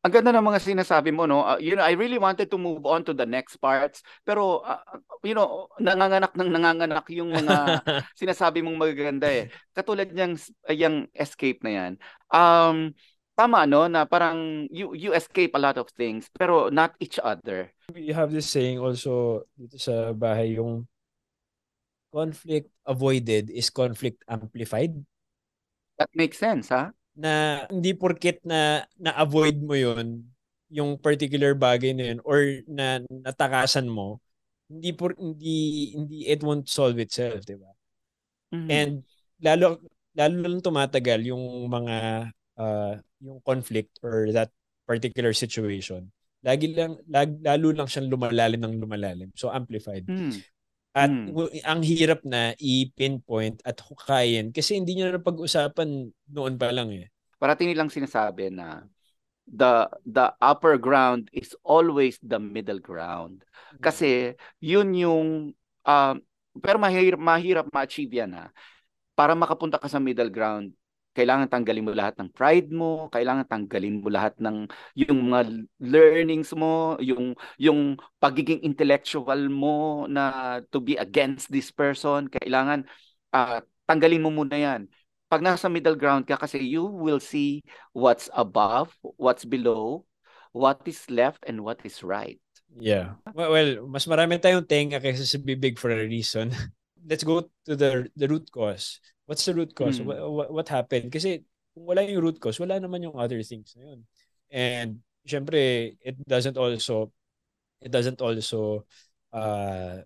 Ang 0.07 0.13
ganda 0.15 0.31
ng 0.31 0.47
mga 0.47 0.63
sinasabi 0.63 1.11
mo, 1.11 1.27
no? 1.27 1.43
Uh, 1.43 1.59
you 1.59 1.75
know, 1.75 1.83
I 1.83 1.99
really 1.99 2.23
wanted 2.23 2.47
to 2.55 2.59
move 2.59 2.87
on 2.87 3.03
to 3.03 3.13
the 3.13 3.27
next 3.27 3.59
parts, 3.59 3.99
pero 4.23 4.63
uh, 4.63 4.79
you 5.27 5.35
know, 5.35 5.67
nanganganak 5.83 6.39
ng 6.39 6.51
nanganganak 6.55 7.07
yung 7.11 7.35
mga 7.35 7.83
sinasabi 8.21 8.63
mong 8.63 8.79
magaganda 8.79 9.27
eh. 9.27 9.51
Katulad 9.75 10.15
niyang 10.15 10.39
yung 10.71 11.11
escape 11.19 11.67
na 11.67 11.73
yan. 11.75 11.93
Um, 12.31 12.95
tama 13.39 13.71
no 13.71 13.87
na 13.87 14.03
parang 14.03 14.67
you 14.67 14.99
you 14.99 15.15
escape 15.15 15.55
a 15.55 15.63
lot 15.63 15.79
of 15.79 15.87
things 15.95 16.27
pero 16.35 16.75
not 16.75 16.99
each 16.99 17.23
other. 17.23 17.71
We 17.95 18.11
have 18.11 18.35
this 18.35 18.51
saying 18.51 18.83
also 18.83 19.47
dito 19.55 19.79
sa 19.79 20.11
bahay 20.11 20.59
yung 20.59 20.91
conflict 22.11 22.71
avoided 22.83 23.51
is 23.51 23.71
conflict 23.71 24.27
amplified. 24.27 24.99
That 25.99 26.11
makes 26.15 26.39
sense, 26.39 26.71
ha? 26.71 26.95
Na 27.19 27.67
hindi 27.67 27.93
porket 27.99 28.39
na 28.47 28.87
na-avoid 28.95 29.59
mo 29.59 29.75
yon 29.75 30.23
yung 30.71 31.01
particular 31.01 31.57
bagay 31.57 31.97
na 31.97 32.15
yun 32.15 32.21
or 32.23 32.63
na 32.69 33.03
natakasan 33.11 33.89
mo, 33.91 34.23
hindi 34.69 34.93
por 34.93 35.17
hindi 35.17 35.91
hindi 35.97 36.29
it 36.29 36.45
won't 36.45 36.69
solve 36.69 37.01
itself, 37.01 37.43
'di 37.43 37.57
ba? 37.57 37.73
Mm-hmm. 38.55 38.69
And 38.69 38.93
lalo 39.43 39.83
lalo 40.15 40.35
lang 40.45 40.61
tumatagal 40.63 41.21
yung 41.25 41.67
mga 41.73 41.97
uh, 42.61 42.95
yung 43.25 43.41
conflict 43.43 43.97
or 44.05 44.31
that 44.31 44.53
particular 44.85 45.33
situation. 45.33 46.13
Lagi 46.45 46.71
lang 46.71 47.01
lag, 47.11 47.35
lalo 47.43 47.75
lang 47.75 47.89
siyang 47.91 48.13
lumalalim 48.13 48.61
ng 48.63 48.79
lumalalim. 48.79 49.31
So 49.35 49.51
amplified. 49.51 50.07
Mm. 50.07 50.39
At 50.99 51.15
mm. 51.15 51.63
ang 51.63 51.81
hirap 51.87 52.27
na 52.27 52.59
i-pinpoint 52.59 53.63
at 53.63 53.79
hukayin 53.79 54.51
kasi 54.51 54.75
hindi 54.75 54.99
niyo 54.99 55.15
na 55.15 55.23
pag-usapan 55.23 56.11
noon 56.35 56.59
pa 56.59 56.75
lang 56.75 56.91
eh. 56.91 57.07
Parating 57.39 57.71
nilang 57.71 57.87
sinasabi 57.87 58.51
na 58.51 58.83
the 59.47 59.87
the 60.05 60.27
upper 60.43 60.75
ground 60.77 61.31
is 61.31 61.55
always 61.63 62.19
the 62.21 62.43
middle 62.43 62.83
ground. 62.83 63.47
Hmm. 63.47 63.81
Kasi 63.81 64.35
yun 64.59 64.91
yung 64.93 65.29
uh, 65.87 66.15
pero 66.59 66.77
mahirap 66.83 67.21
mahirap 67.23 67.67
ma-achieve 67.71 68.11
yan 68.19 68.35
ha. 68.35 68.51
Para 69.15 69.39
makapunta 69.39 69.79
ka 69.79 69.87
sa 69.87 70.03
middle 70.03 70.31
ground, 70.35 70.75
kailangan 71.17 71.51
tanggalin 71.51 71.83
mo 71.83 71.93
lahat 71.97 72.15
ng 72.21 72.31
pride 72.31 72.71
mo, 72.71 73.11
kailangan 73.11 73.49
tanggalin 73.49 73.99
mo 73.99 74.09
lahat 74.13 74.39
ng 74.39 74.71
yung 74.95 75.19
mga 75.31 75.41
learnings 75.83 76.55
mo, 76.55 76.95
yung 77.03 77.35
yung 77.59 77.99
pagiging 78.23 78.63
intellectual 78.63 79.51
mo 79.51 80.07
na 80.07 80.59
to 80.71 80.79
be 80.79 80.95
against 80.95 81.51
this 81.51 81.75
person, 81.75 82.31
kailangan 82.31 82.87
uh, 83.35 83.59
tanggalin 83.91 84.23
mo 84.23 84.31
muna 84.31 84.57
'yan. 84.57 84.87
Pag 85.29 85.45
nasa 85.45 85.69
middle 85.69 85.99
ground 85.99 86.25
ka 86.25 86.41
kasi 86.41 86.63
you 86.63 86.87
will 86.87 87.21
see 87.21 87.61
what's 87.93 88.31
above, 88.33 88.95
what's 89.21 89.45
below, 89.45 90.09
what 90.57 90.81
is 90.89 91.05
left 91.13 91.45
and 91.45 91.61
what 91.61 91.83
is 91.85 92.01
right. 92.01 92.41
Yeah. 92.79 93.19
Well, 93.35 93.91
mas 93.91 94.07
marami 94.07 94.41
tayong 94.41 94.69
tenga 94.69 95.03
kaysa 95.03 95.25
sa 95.27 95.41
bibig 95.41 95.81
for 95.81 95.91
a 95.93 96.05
reason. 96.05 96.53
Let's 97.09 97.25
go 97.25 97.49
to 97.65 97.73
the 97.73 98.07
the 98.15 98.29
root 98.29 98.53
cause 98.53 99.01
What's 99.29 99.45
the 99.45 99.53
root 99.53 99.77
cause? 99.77 100.01
Mm. 100.01 100.09
What, 100.09 100.49
what 100.49 100.69
happened? 100.73 101.13
Kasi 101.13 101.45
kung 101.77 101.85
wala 101.85 102.01
yung 102.01 102.25
root 102.25 102.41
cause, 102.41 102.57
wala 102.57 102.81
naman 102.81 103.05
yung 103.05 103.13
other 103.21 103.45
things 103.45 103.77
na 103.77 103.93
yun. 103.93 104.01
And 104.49 104.91
syempre, 105.29 105.93
it 106.01 106.17
doesn't 106.25 106.57
also 106.57 107.13
it 107.85 107.93
doesn't 107.93 108.25
also 108.25 108.89
uh, 109.37 110.01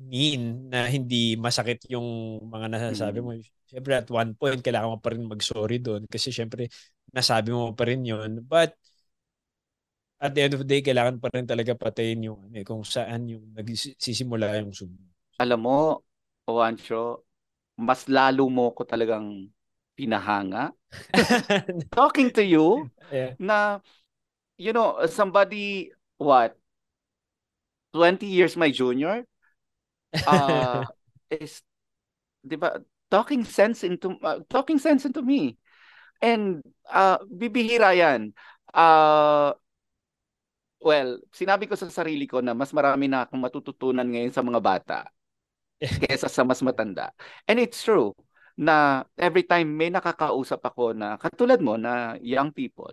mean 0.00 0.72
na 0.72 0.88
hindi 0.88 1.36
masakit 1.36 1.84
yung 1.92 2.40
mga 2.48 2.66
nasasabi 2.72 3.20
mo. 3.20 3.36
Syempre 3.68 3.92
at 4.00 4.08
one 4.08 4.32
point 4.32 4.64
kailangan 4.64 4.96
mo 4.96 4.98
pa 5.04 5.12
rin 5.12 5.28
mag-sorry 5.28 5.76
doon 5.76 6.08
kasi 6.08 6.32
syempre 6.32 6.72
nasabi 7.12 7.52
mo 7.52 7.76
pa 7.76 7.84
rin 7.84 8.00
yun. 8.08 8.40
But 8.40 8.72
at 10.18 10.34
the 10.34 10.42
end 10.42 10.54
of 10.58 10.62
the 10.66 10.68
day, 10.68 10.82
kailangan 10.82 11.22
pa 11.22 11.30
rin 11.30 11.46
talaga 11.46 11.78
patayin 11.78 12.26
yung 12.26 12.50
eh, 12.50 12.66
kung 12.66 12.82
saan 12.82 13.30
yung 13.30 13.54
nagsisimula 13.54 14.58
yung 14.58 14.74
sumo. 14.74 14.98
Alam 15.38 15.60
mo, 15.62 15.78
Juancho, 16.42 17.27
mas 17.78 18.10
lalo 18.10 18.50
mo 18.50 18.74
ko 18.74 18.82
talagang 18.82 19.46
pinahanga. 19.94 20.74
Talking 21.94 22.34
to 22.34 22.42
you 22.42 22.90
yeah. 23.14 23.38
na 23.38 23.78
you 24.58 24.74
know, 24.74 24.98
somebody 25.06 25.94
what 26.18 26.58
20 27.94 28.26
years 28.26 28.58
my 28.58 28.68
junior 28.74 29.22
uh 30.26 30.82
is 31.30 31.62
'di 32.42 32.56
ba 32.58 32.80
talking 33.12 33.44
sense 33.44 33.84
into 33.84 34.16
uh, 34.20 34.42
talking 34.50 34.82
sense 34.82 35.06
into 35.06 35.22
me. 35.22 35.54
And 36.18 36.64
uh 36.90 37.22
bibihira 37.30 37.94
'yan. 37.94 38.34
Uh 38.74 39.54
well, 40.82 41.22
sinabi 41.30 41.70
ko 41.70 41.78
sa 41.78 41.90
sarili 41.90 42.26
ko 42.26 42.42
na 42.42 42.54
mas 42.54 42.74
marami 42.74 43.06
na 43.06 43.26
akong 43.26 43.38
matututunan 43.38 44.06
ngayon 44.06 44.34
sa 44.34 44.42
mga 44.42 44.60
bata 44.62 44.98
kaysa 46.02 46.28
sa 46.30 46.42
mas 46.42 46.62
matanda. 46.62 47.14
And 47.46 47.58
it's 47.58 47.82
true 47.82 48.14
na 48.58 49.06
every 49.14 49.46
time 49.46 49.70
may 49.78 49.86
nakakausap 49.88 50.58
ako 50.66 50.90
na 50.90 51.14
katulad 51.14 51.62
mo 51.62 51.78
na 51.78 52.18
young 52.18 52.50
people, 52.50 52.90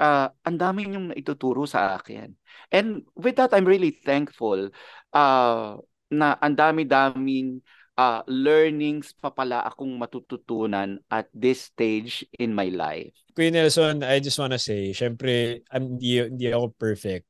uh, 0.00 0.32
ang 0.40 0.56
dami 0.56 0.88
yung 0.88 1.12
naituturo 1.12 1.68
sa 1.68 2.00
akin. 2.00 2.32
And 2.72 3.04
with 3.12 3.36
that, 3.36 3.52
I'm 3.52 3.68
really 3.68 3.92
thankful 3.92 4.72
uh, 5.12 5.76
na 6.08 6.28
ang 6.40 6.54
dami-daming 6.56 7.60
uh, 8.00 8.24
learnings 8.24 9.12
pa 9.16 9.28
pala 9.28 9.64
akong 9.68 9.92
matututunan 10.00 10.96
at 11.12 11.28
this 11.36 11.68
stage 11.68 12.24
in 12.40 12.56
my 12.56 12.72
life. 12.72 13.12
Kuya 13.36 13.52
Nelson, 13.52 14.00
I 14.00 14.20
just 14.24 14.40
wanna 14.40 14.56
say, 14.56 14.96
syempre, 14.96 15.60
hindi, 15.68 16.24
hindi 16.24 16.48
ako 16.48 16.72
perfect. 16.72 17.28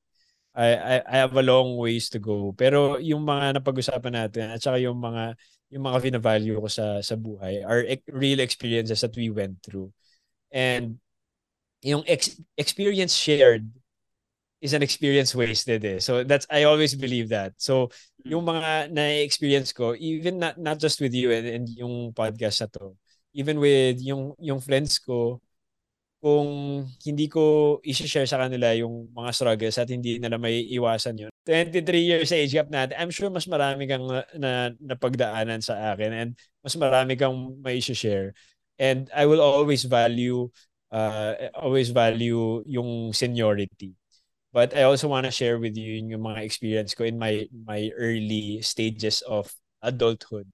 I, 0.57 0.69
I, 0.75 0.95
I 1.05 1.17
have 1.21 1.37
a 1.37 1.45
long 1.45 1.77
ways 1.77 2.09
to 2.17 2.19
go. 2.19 2.57
Pero 2.57 2.97
yung 2.97 3.29
mga 3.29 3.61
napag-usapan 3.61 4.15
natin 4.25 4.49
at 4.57 4.65
saka 4.65 4.81
yung 4.81 4.97
mga 4.97 5.37
yung 5.69 5.85
mga 5.85 5.99
vina-value 6.01 6.57
ko 6.57 6.69
sa 6.71 7.05
sa 7.05 7.15
buhay 7.19 7.61
are 7.61 7.85
real 8.09 8.41
experiences 8.41 9.05
that 9.05 9.13
we 9.15 9.29
went 9.29 9.61
through. 9.61 9.93
And 10.49 10.97
yung 11.85 12.03
ex- 12.09 12.41
experience 12.57 13.13
shared 13.13 13.69
is 14.65 14.73
an 14.73 14.83
experience 14.83 15.37
wasted 15.37 15.85
eh. 15.85 16.01
So 16.01 16.25
that's 16.25 16.49
I 16.49 16.65
always 16.65 16.97
believe 16.97 17.29
that. 17.31 17.53
So 17.61 17.93
yung 18.25 18.49
mga 18.49 18.91
na-experience 18.97 19.77
ko 19.77 19.93
even 19.95 20.41
not 20.41 20.57
not 20.57 20.81
just 20.81 20.99
with 21.05 21.13
you 21.13 21.31
and, 21.31 21.47
and 21.47 21.67
yung 21.77 22.17
podcast 22.17 22.65
na 22.65 22.69
to, 22.81 22.97
even 23.37 23.61
with 23.61 24.01
yung 24.01 24.33
yung 24.41 24.65
friends 24.65 24.97
ko 24.99 25.45
kung 26.27 26.83
hindi 27.07 27.31
ko 27.31 27.79
i-share 27.87 28.27
sa 28.27 28.43
kanila 28.43 28.75
yung 28.75 29.15
mga 29.15 29.31
struggles 29.31 29.79
at 29.79 29.87
hindi 29.87 30.19
nila 30.19 30.43
may 30.43 30.67
iwasan 30.75 31.15
yun. 31.23 31.31
23 31.47 31.87
years 32.03 32.35
age 32.35 32.51
gap 32.51 32.67
natin, 32.67 32.99
I'm 32.99 33.15
sure 33.15 33.31
mas 33.31 33.47
marami 33.47 33.87
kang 33.87 34.03
na, 34.03 34.27
na 34.35 34.51
napagdaanan 34.83 35.63
sa 35.63 35.95
akin 35.95 36.11
and 36.11 36.31
mas 36.67 36.75
marami 36.75 37.15
kang 37.15 37.55
may 37.63 37.79
share 37.79 38.35
And 38.75 39.07
I 39.15 39.31
will 39.31 39.39
always 39.39 39.87
value 39.87 40.51
uh, 40.91 41.55
always 41.55 41.95
value 41.95 42.67
yung 42.67 43.15
seniority. 43.15 43.95
But 44.51 44.75
I 44.75 44.83
also 44.83 45.07
want 45.07 45.31
to 45.31 45.33
share 45.33 45.63
with 45.63 45.79
you 45.79 46.11
yung 46.11 46.27
mga 46.27 46.43
experience 46.43 46.91
ko 46.99 47.07
in 47.07 47.23
my 47.23 47.47
my 47.55 47.95
early 47.95 48.67
stages 48.67 49.23
of 49.31 49.47
adulthood. 49.79 50.51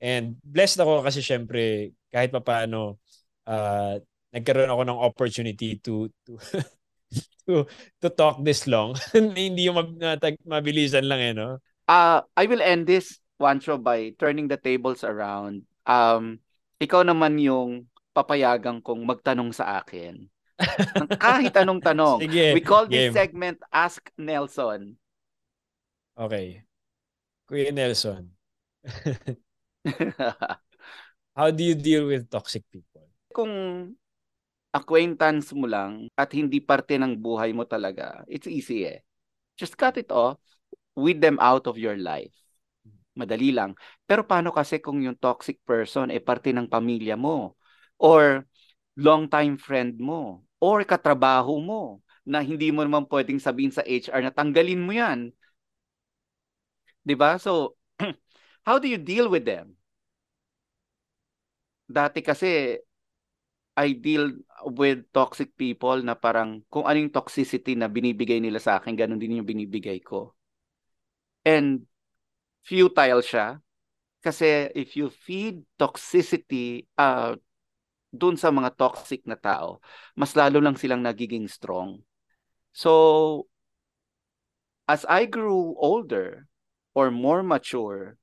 And 0.00 0.40
blessed 0.40 0.80
ako 0.80 1.04
kasi 1.04 1.20
syempre 1.20 1.92
kahit 2.08 2.32
papaano 2.32 2.96
uh, 3.44 4.00
nagkaroon 4.32 4.72
ako 4.72 4.82
ng 4.88 4.98
opportunity 4.98 5.76
to 5.84 6.08
to 6.24 6.40
to 7.46 7.68
to 8.00 8.08
talk 8.08 8.40
this 8.40 8.64
long. 8.64 8.96
Hindi 9.14 9.68
yung 9.68 9.76
mab- 9.76 10.20
mabilisan 10.48 11.04
lang 11.04 11.20
eh, 11.20 11.32
no? 11.36 11.60
Uh, 11.84 12.24
I 12.34 12.48
will 12.48 12.64
end 12.64 12.88
this, 12.88 13.20
Juancho, 13.36 13.76
by 13.76 14.16
turning 14.16 14.48
the 14.48 14.56
tables 14.56 15.04
around. 15.04 15.68
Um, 15.84 16.40
ikaw 16.80 17.04
naman 17.04 17.36
yung 17.36 17.86
papayagan 18.16 18.80
kong 18.80 19.04
magtanong 19.04 19.52
sa 19.52 19.82
akin. 19.82 20.28
Kahit 21.22 21.52
anong 21.58 21.82
tanong. 21.82 22.22
Sige, 22.22 22.54
We 22.54 22.62
call 22.62 22.86
this 22.86 23.10
game. 23.10 23.14
segment 23.14 23.58
Ask 23.74 24.08
Nelson. 24.14 24.94
Okay. 26.14 26.62
Kuya 27.48 27.74
Nelson. 27.74 28.30
How 31.34 31.50
do 31.50 31.62
you 31.64 31.74
deal 31.74 32.06
with 32.06 32.30
toxic 32.30 32.62
people? 32.70 33.08
Kung 33.32 33.50
acquaintance 34.72 35.52
mo 35.52 35.68
lang 35.68 36.08
at 36.16 36.32
hindi 36.32 36.58
parte 36.58 36.96
ng 36.96 37.16
buhay 37.20 37.52
mo 37.52 37.64
talaga, 37.68 38.24
it's 38.26 38.48
easy 38.48 38.88
eh. 38.88 39.04
Just 39.56 39.76
cut 39.76 40.00
it 40.00 40.08
off, 40.08 40.40
weed 40.96 41.20
them 41.20 41.36
out 41.40 41.68
of 41.68 41.76
your 41.76 41.96
life. 41.96 42.32
Madali 43.12 43.52
lang. 43.52 43.76
Pero 44.08 44.24
paano 44.24 44.48
kasi 44.50 44.80
kung 44.80 45.04
yung 45.04 45.16
toxic 45.20 45.60
person 45.68 46.08
ay 46.08 46.20
eh, 46.20 46.24
parte 46.24 46.50
ng 46.56 46.64
pamilya 46.64 47.14
mo 47.20 47.60
or 48.00 48.48
long-time 48.96 49.60
friend 49.60 50.00
mo 50.00 50.44
or 50.60 50.84
katrabaho 50.88 51.60
mo 51.60 52.00
na 52.24 52.40
hindi 52.40 52.72
mo 52.72 52.80
naman 52.86 53.04
pwedeng 53.08 53.36
sabihin 53.42 53.74
sa 53.74 53.84
HR 53.84 54.24
na 54.24 54.32
tanggalin 54.32 54.80
mo 54.80 54.92
yan. 54.96 55.32
'Di 57.04 57.14
ba? 57.18 57.38
So, 57.38 57.76
how 58.66 58.78
do 58.78 58.88
you 58.88 58.98
deal 58.98 59.28
with 59.30 59.44
them? 59.44 59.76
Dati 61.86 62.24
kasi 62.24 62.78
I 63.72 63.96
deal 63.96 64.36
with 64.68 65.08
toxic 65.16 65.56
people 65.56 66.04
na 66.04 66.12
parang 66.12 66.60
kung 66.68 66.84
anong 66.84 67.08
toxicity 67.08 67.72
na 67.72 67.88
binibigay 67.88 68.36
nila 68.36 68.60
sa 68.60 68.76
akin, 68.76 68.92
ganun 68.92 69.16
din 69.16 69.40
yung 69.40 69.48
binibigay 69.48 70.00
ko. 70.04 70.36
And 71.42 71.88
futile 72.62 73.24
siya 73.24 73.58
kasi 74.22 74.70
if 74.76 74.94
you 74.94 75.10
feed 75.10 75.66
toxicity 75.80 76.86
uh, 76.94 77.34
dun 78.12 78.36
sa 78.36 78.52
mga 78.52 78.76
toxic 78.76 79.24
na 79.24 79.40
tao, 79.40 79.80
mas 80.12 80.36
lalo 80.36 80.60
lang 80.60 80.76
silang 80.76 81.00
nagiging 81.00 81.48
strong. 81.48 82.04
So, 82.76 83.48
as 84.86 85.08
I 85.08 85.24
grew 85.24 85.74
older 85.80 86.46
or 86.92 87.08
more 87.08 87.40
mature, 87.40 88.20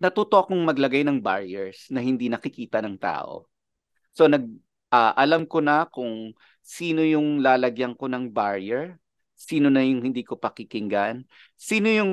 natuto 0.00 0.36
akong 0.36 0.60
maglagay 0.68 1.00
ng 1.04 1.24
barriers 1.24 1.88
na 1.88 2.04
hindi 2.04 2.28
nakikita 2.28 2.84
ng 2.84 3.00
tao. 3.00 3.48
So, 4.14 4.26
nag, 4.26 4.46
uh, 4.90 5.12
alam 5.14 5.46
ko 5.46 5.62
na 5.62 5.86
kung 5.86 6.34
sino 6.60 7.02
yung 7.02 7.42
lalagyan 7.42 7.94
ko 7.96 8.06
ng 8.10 8.30
barrier, 8.30 8.98
sino 9.34 9.72
na 9.72 9.80
yung 9.80 10.04
hindi 10.04 10.20
ko 10.20 10.36
pakikinggan, 10.36 11.24
sino 11.56 11.88
yung 11.88 12.12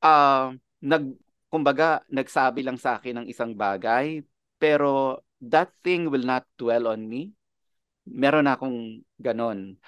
uh, 0.00 0.48
nag, 0.80 1.04
kumbaga, 1.52 2.00
nagsabi 2.08 2.64
lang 2.64 2.80
sa 2.80 2.96
akin 2.96 3.22
ng 3.22 3.26
isang 3.28 3.52
bagay, 3.52 4.24
pero 4.56 5.20
that 5.42 5.74
thing 5.82 6.08
will 6.08 6.24
not 6.24 6.46
dwell 6.54 6.88
on 6.88 7.04
me. 7.04 7.34
Meron 8.06 8.46
akong 8.46 9.02
ganon. 9.18 9.78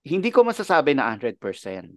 Hindi 0.00 0.32
ko 0.32 0.44
masasabi 0.44 0.96
na 0.96 1.12
100%. 1.12 1.92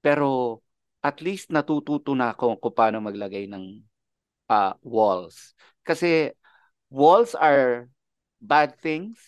Pero 0.00 0.60
at 1.04 1.20
least 1.20 1.52
natututo 1.52 2.16
na 2.16 2.32
ako 2.32 2.56
kung 2.58 2.74
paano 2.74 2.98
maglagay 3.04 3.46
ng 3.50 3.84
uh, 4.48 4.72
walls. 4.80 5.52
Kasi 5.84 6.32
walls 6.88 7.36
are 7.36 7.88
bad 8.42 8.74
things. 8.82 9.22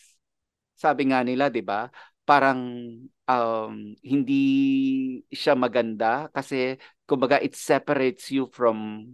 Sabi 0.75 1.15
nga 1.15 1.23
nila, 1.23 1.47
'di 1.47 1.63
ba? 1.63 1.87
Parang 2.27 2.59
um, 3.31 3.75
hindi 4.03 4.45
siya 5.31 5.55
maganda 5.55 6.27
kasi 6.35 6.81
kumbaga 7.07 7.39
it 7.39 7.55
separates 7.55 8.33
you 8.35 8.49
from 8.51 9.07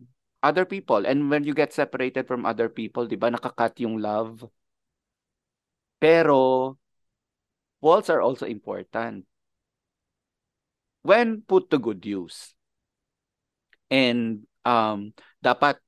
other 0.43 0.65
people. 0.65 1.05
And 1.07 1.31
when 1.31 1.45
you 1.45 1.55
get 1.55 1.73
separated 1.73 2.27
from 2.27 2.45
other 2.49 2.69
people, 2.69 3.07
di 3.07 3.17
ba, 3.17 3.29
nakakat 3.31 3.81
yung 3.85 4.01
love. 4.01 4.45
Pero, 6.01 6.77
walls 7.81 8.09
are 8.09 8.25
also 8.25 8.49
important. 8.49 9.29
When 11.05 11.45
put 11.45 11.69
to 11.73 11.79
good 11.81 12.05
use. 12.05 12.53
And 13.93 14.49
um, 14.65 15.13
dapat 15.45 15.81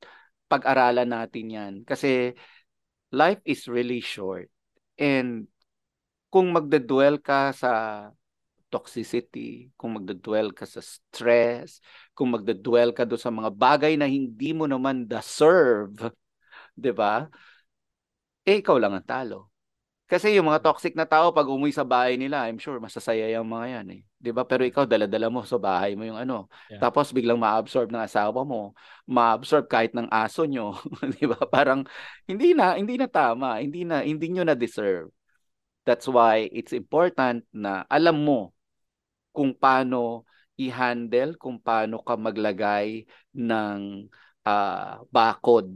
pag-aralan 0.49 1.09
natin 1.09 1.47
yan. 1.49 1.73
Kasi 1.89 2.37
life 3.13 3.39
is 3.45 3.69
really 3.69 4.01
short. 4.01 4.49
And 4.97 5.47
kung 6.33 6.51
magdadwell 6.51 7.21
ka 7.21 7.53
sa 7.53 7.73
toxicity, 8.73 9.69
kung 9.77 10.01
magdadwell 10.01 10.57
ka 10.57 10.65
sa 10.65 10.81
stress, 10.81 11.85
kung 12.17 12.33
magdadwell 12.33 12.97
ka 12.97 13.05
do 13.05 13.21
sa 13.21 13.29
mga 13.29 13.53
bagay 13.53 14.01
na 14.01 14.09
hindi 14.09 14.57
mo 14.57 14.65
naman 14.65 15.05
deserve, 15.05 16.09
'di 16.73 16.93
ba? 16.97 17.29
Eh 18.49 18.59
ikaw 18.65 18.77
lang 18.81 18.97
ang 18.97 19.07
talo. 19.07 19.52
Kasi 20.13 20.37
yung 20.37 20.53
mga 20.53 20.61
toxic 20.61 20.93
na 20.93 21.09
tao 21.09 21.33
pag 21.33 21.49
umuwi 21.49 21.73
sa 21.73 21.89
bahay 21.89 22.21
nila, 22.21 22.45
I'm 22.45 22.61
sure 22.61 22.77
masasaya 22.77 23.33
yung 23.33 23.49
mga 23.49 23.81
yan 23.81 23.87
eh. 23.97 24.01
'Di 24.21 24.29
ba? 24.29 24.45
Pero 24.45 24.61
ikaw 24.69 24.85
dala-dala 24.85 25.33
mo 25.33 25.41
sa 25.49 25.57
bahay 25.57 25.97
mo 25.97 26.05
yung 26.05 26.21
ano. 26.21 26.53
Yeah. 26.69 26.85
Tapos 26.85 27.17
biglang 27.17 27.41
ma-absorb 27.41 27.89
ng 27.89 28.05
asawa 28.05 28.45
mo, 28.45 28.77
ma-absorb 29.09 29.73
kahit 29.73 29.97
ng 29.97 30.13
aso 30.13 30.45
nyo, 30.45 30.77
'di 31.17 31.25
ba? 31.33 31.41
Parang 31.49 31.89
hindi 32.29 32.53
na 32.53 32.77
hindi 32.77 33.01
na 33.01 33.09
tama, 33.09 33.65
hindi 33.65 33.89
na 33.89 34.05
hindi 34.05 34.29
niyo 34.29 34.45
na 34.45 34.53
deserve. 34.53 35.09
That's 35.89 36.05
why 36.05 36.45
it's 36.53 36.77
important 36.77 37.49
na 37.49 37.89
alam 37.89 38.21
mo 38.21 38.53
kung 39.33 39.57
paano 39.57 40.29
i-handle, 40.61 41.41
kung 41.41 41.57
paano 41.57 42.05
ka 42.05 42.21
maglagay 42.21 43.09
ng 43.33 44.13
uh, 44.45 44.95
bakod 45.09 45.73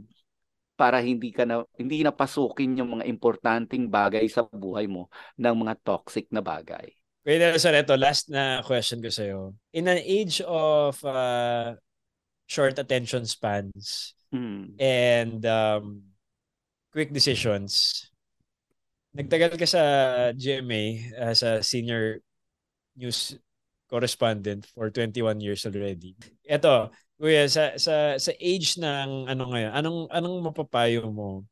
para 0.77 1.01
hindi 1.01 1.33
ka 1.33 1.43
na 1.43 1.65
hindi 1.75 2.05
na 2.05 2.13
pasukin 2.13 2.77
yung 2.77 3.01
mga 3.01 3.09
importanteng 3.09 3.89
bagay 3.89 4.29
sa 4.29 4.45
buhay 4.45 4.85
mo 4.85 5.09
ng 5.35 5.55
mga 5.65 5.73
toxic 5.81 6.29
na 6.29 6.45
bagay. 6.45 6.85
Wait, 7.27 7.43
so 7.59 7.67
ito, 7.73 7.97
last 7.99 8.31
na 8.31 8.63
question 8.63 9.03
ko 9.03 9.11
sa'yo. 9.11 9.51
In 9.75 9.91
an 9.91 9.99
age 9.99 10.39
of 10.47 10.95
uh, 11.03 11.75
short 12.47 12.79
attention 12.79 13.27
spans 13.27 14.15
mm. 14.31 14.79
and 14.79 15.43
um, 15.43 16.07
quick 16.95 17.11
decisions, 17.11 18.07
nagtagal 19.11 19.59
ka 19.59 19.67
sa 19.67 19.83
GMA 20.39 21.11
as 21.19 21.43
a 21.43 21.59
senior 21.59 22.23
news 22.95 23.35
correspondent 23.91 24.63
for 24.71 24.87
21 24.87 25.43
years 25.43 25.67
already. 25.67 26.15
Ito, 26.47 26.95
kuya, 27.17 27.49
sa 27.49 27.73
sa 27.81 28.15
sa 28.15 28.31
age 28.37 28.77
ng 28.77 29.25
ano 29.25 29.43
ngayon, 29.49 29.71
anong 29.73 29.99
anong 30.13 30.37
mapapayo 30.53 31.09
mo 31.09 31.43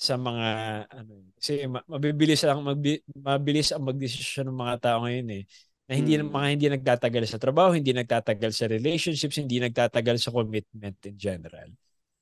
sa 0.00 0.16
mga 0.16 0.48
ano 0.88 1.28
kasi 1.36 1.68
mabibilis 1.68 2.40
lang 2.46 2.64
magbi, 2.64 3.04
mabilis 3.20 3.68
ang 3.74 3.84
magdesisyon 3.84 4.48
ng 4.48 4.56
mga 4.56 4.76
tao 4.80 5.04
ngayon 5.04 5.28
eh 5.28 5.44
na 5.90 5.98
hindi 5.98 6.14
hmm. 6.14 6.30
mga 6.30 6.48
hindi 6.54 6.66
nagtatagal 6.70 7.24
sa 7.26 7.42
trabaho, 7.42 7.74
hindi 7.74 7.90
nagtatagal 7.90 8.54
sa 8.54 8.70
relationships, 8.70 9.42
hindi 9.42 9.58
nagtatagal 9.58 10.22
sa 10.22 10.30
commitment 10.30 10.94
in 11.02 11.18
general. 11.18 11.66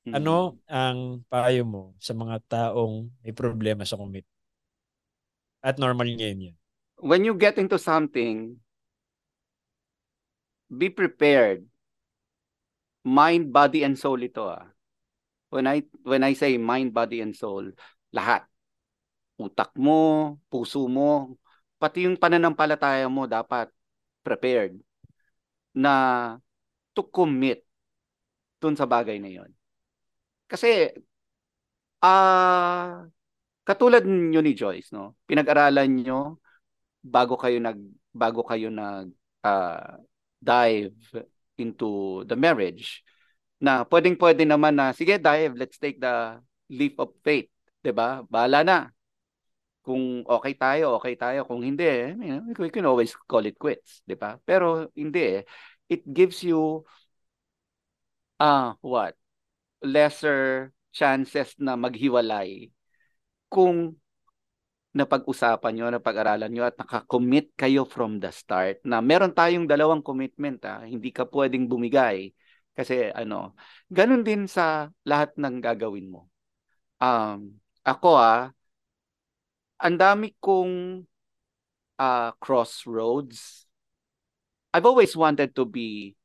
Hmm. 0.09 0.17
Ano 0.17 0.57
ang 0.65 1.21
payo 1.29 1.63
mo 1.69 1.93
sa 2.01 2.17
mga 2.17 2.41
taong 2.49 3.13
may 3.21 3.29
problema 3.29 3.85
sa 3.85 3.93
commitment? 3.93 4.41
At 5.61 5.77
normal 5.77 6.09
ngayon 6.17 6.49
yan. 6.49 6.57
When 6.97 7.23
you 7.23 7.37
get 7.37 7.61
into 7.61 7.77
something, 7.77 8.57
be 10.67 10.89
prepared. 10.89 11.63
Mind, 13.03 13.51
body, 13.53 13.83
and 13.83 13.95
soul 13.95 14.19
ito 14.21 14.47
ah. 14.47 14.67
When 15.49 15.65
I, 15.65 15.81
when 16.05 16.21
I 16.21 16.33
say 16.37 16.57
mind, 16.59 16.93
body, 16.93 17.21
and 17.23 17.33
soul, 17.33 17.73
lahat. 18.13 18.45
Utak 19.39 19.71
mo, 19.79 20.35
puso 20.51 20.85
mo, 20.91 21.39
pati 21.79 22.03
yung 22.05 22.19
pananampalataya 22.19 23.07
mo 23.07 23.23
dapat 23.23 23.71
prepared 24.19 24.75
na 25.71 26.35
to 26.91 27.07
commit 27.07 27.63
dun 28.59 28.75
sa 28.75 28.83
bagay 28.83 29.17
na 29.23 29.31
yon. 29.31 29.49
Kasi 30.51 30.91
ah 32.03 32.09
uh, 32.09 32.91
katulad 33.63 34.03
niyo 34.03 34.43
ni 34.43 34.55
Joyce 34.55 34.91
no, 34.91 35.15
pinag-aralan 35.23 35.87
niyo 35.87 36.39
bago 36.99 37.39
kayo 37.39 37.59
nag 37.63 37.79
bago 38.11 38.43
kayo 38.43 38.67
nag 38.67 39.07
uh, 39.47 39.99
dive 40.41 40.95
into 41.59 42.23
the 42.25 42.35
marriage 42.35 43.03
na 43.59 43.83
pwedeng-pwede 43.83 44.47
naman 44.47 44.79
na 44.79 44.95
sige 44.95 45.19
dive 45.19 45.53
let's 45.59 45.75
take 45.77 45.99
the 45.99 46.39
leap 46.71 46.95
of 46.99 47.11
faith. 47.25 47.51
'di 47.83 47.91
ba? 47.91 48.23
Bala 48.27 48.63
na. 48.63 48.77
Kung 49.83 50.23
okay 50.27 50.53
tayo 50.55 50.95
okay 50.99 51.15
tayo. 51.19 51.43
Kung 51.47 51.63
hindi 51.63 51.83
eh, 51.83 52.15
we 52.59 52.71
can 52.71 52.87
always 52.87 53.11
call 53.27 53.43
it 53.47 53.59
quits 53.59 54.03
'di 54.07 54.15
ba? 54.15 54.39
Pero 54.47 54.87
hindi 54.95 55.43
eh 55.43 55.43
it 55.91 56.05
gives 56.07 56.43
you 56.45 56.83
ah 58.39 58.71
uh, 58.71 58.79
what? 58.83 59.13
Lesser 59.83 60.71
chances 60.91 61.55
na 61.59 61.75
maghiwalay. 61.79 62.71
Kung 63.51 63.95
napag-usapan 64.99 65.71
nyo, 65.73 65.87
napag-aralan 65.89 66.51
nyo 66.51 66.63
at 66.67 66.75
nakakommit 66.75 67.55
kayo 67.55 67.87
from 67.87 68.19
the 68.19 68.29
start 68.29 68.83
na 68.83 68.99
meron 68.99 69.31
tayong 69.31 69.65
dalawang 69.65 70.03
commitment 70.03 70.59
ha, 70.67 70.83
ah. 70.83 70.85
hindi 70.85 71.09
ka 71.15 71.23
pwedeng 71.31 71.71
bumigay 71.71 72.35
kasi 72.75 73.11
ano, 73.11 73.55
ganun 73.91 74.23
din 74.23 74.47
sa 74.47 74.91
lahat 75.03 75.35
ng 75.35 75.59
gagawin 75.59 76.11
mo. 76.11 76.31
Um, 76.99 77.59
ako 77.83 78.19
ah, 78.19 78.51
ang 79.79 79.95
dami 79.95 80.35
kong 80.39 81.07
uh, 81.99 82.31
crossroads. 82.39 83.67
I've 84.71 84.85
always 84.85 85.15
wanted 85.15 85.55
to 85.59 85.65
be 85.65 86.15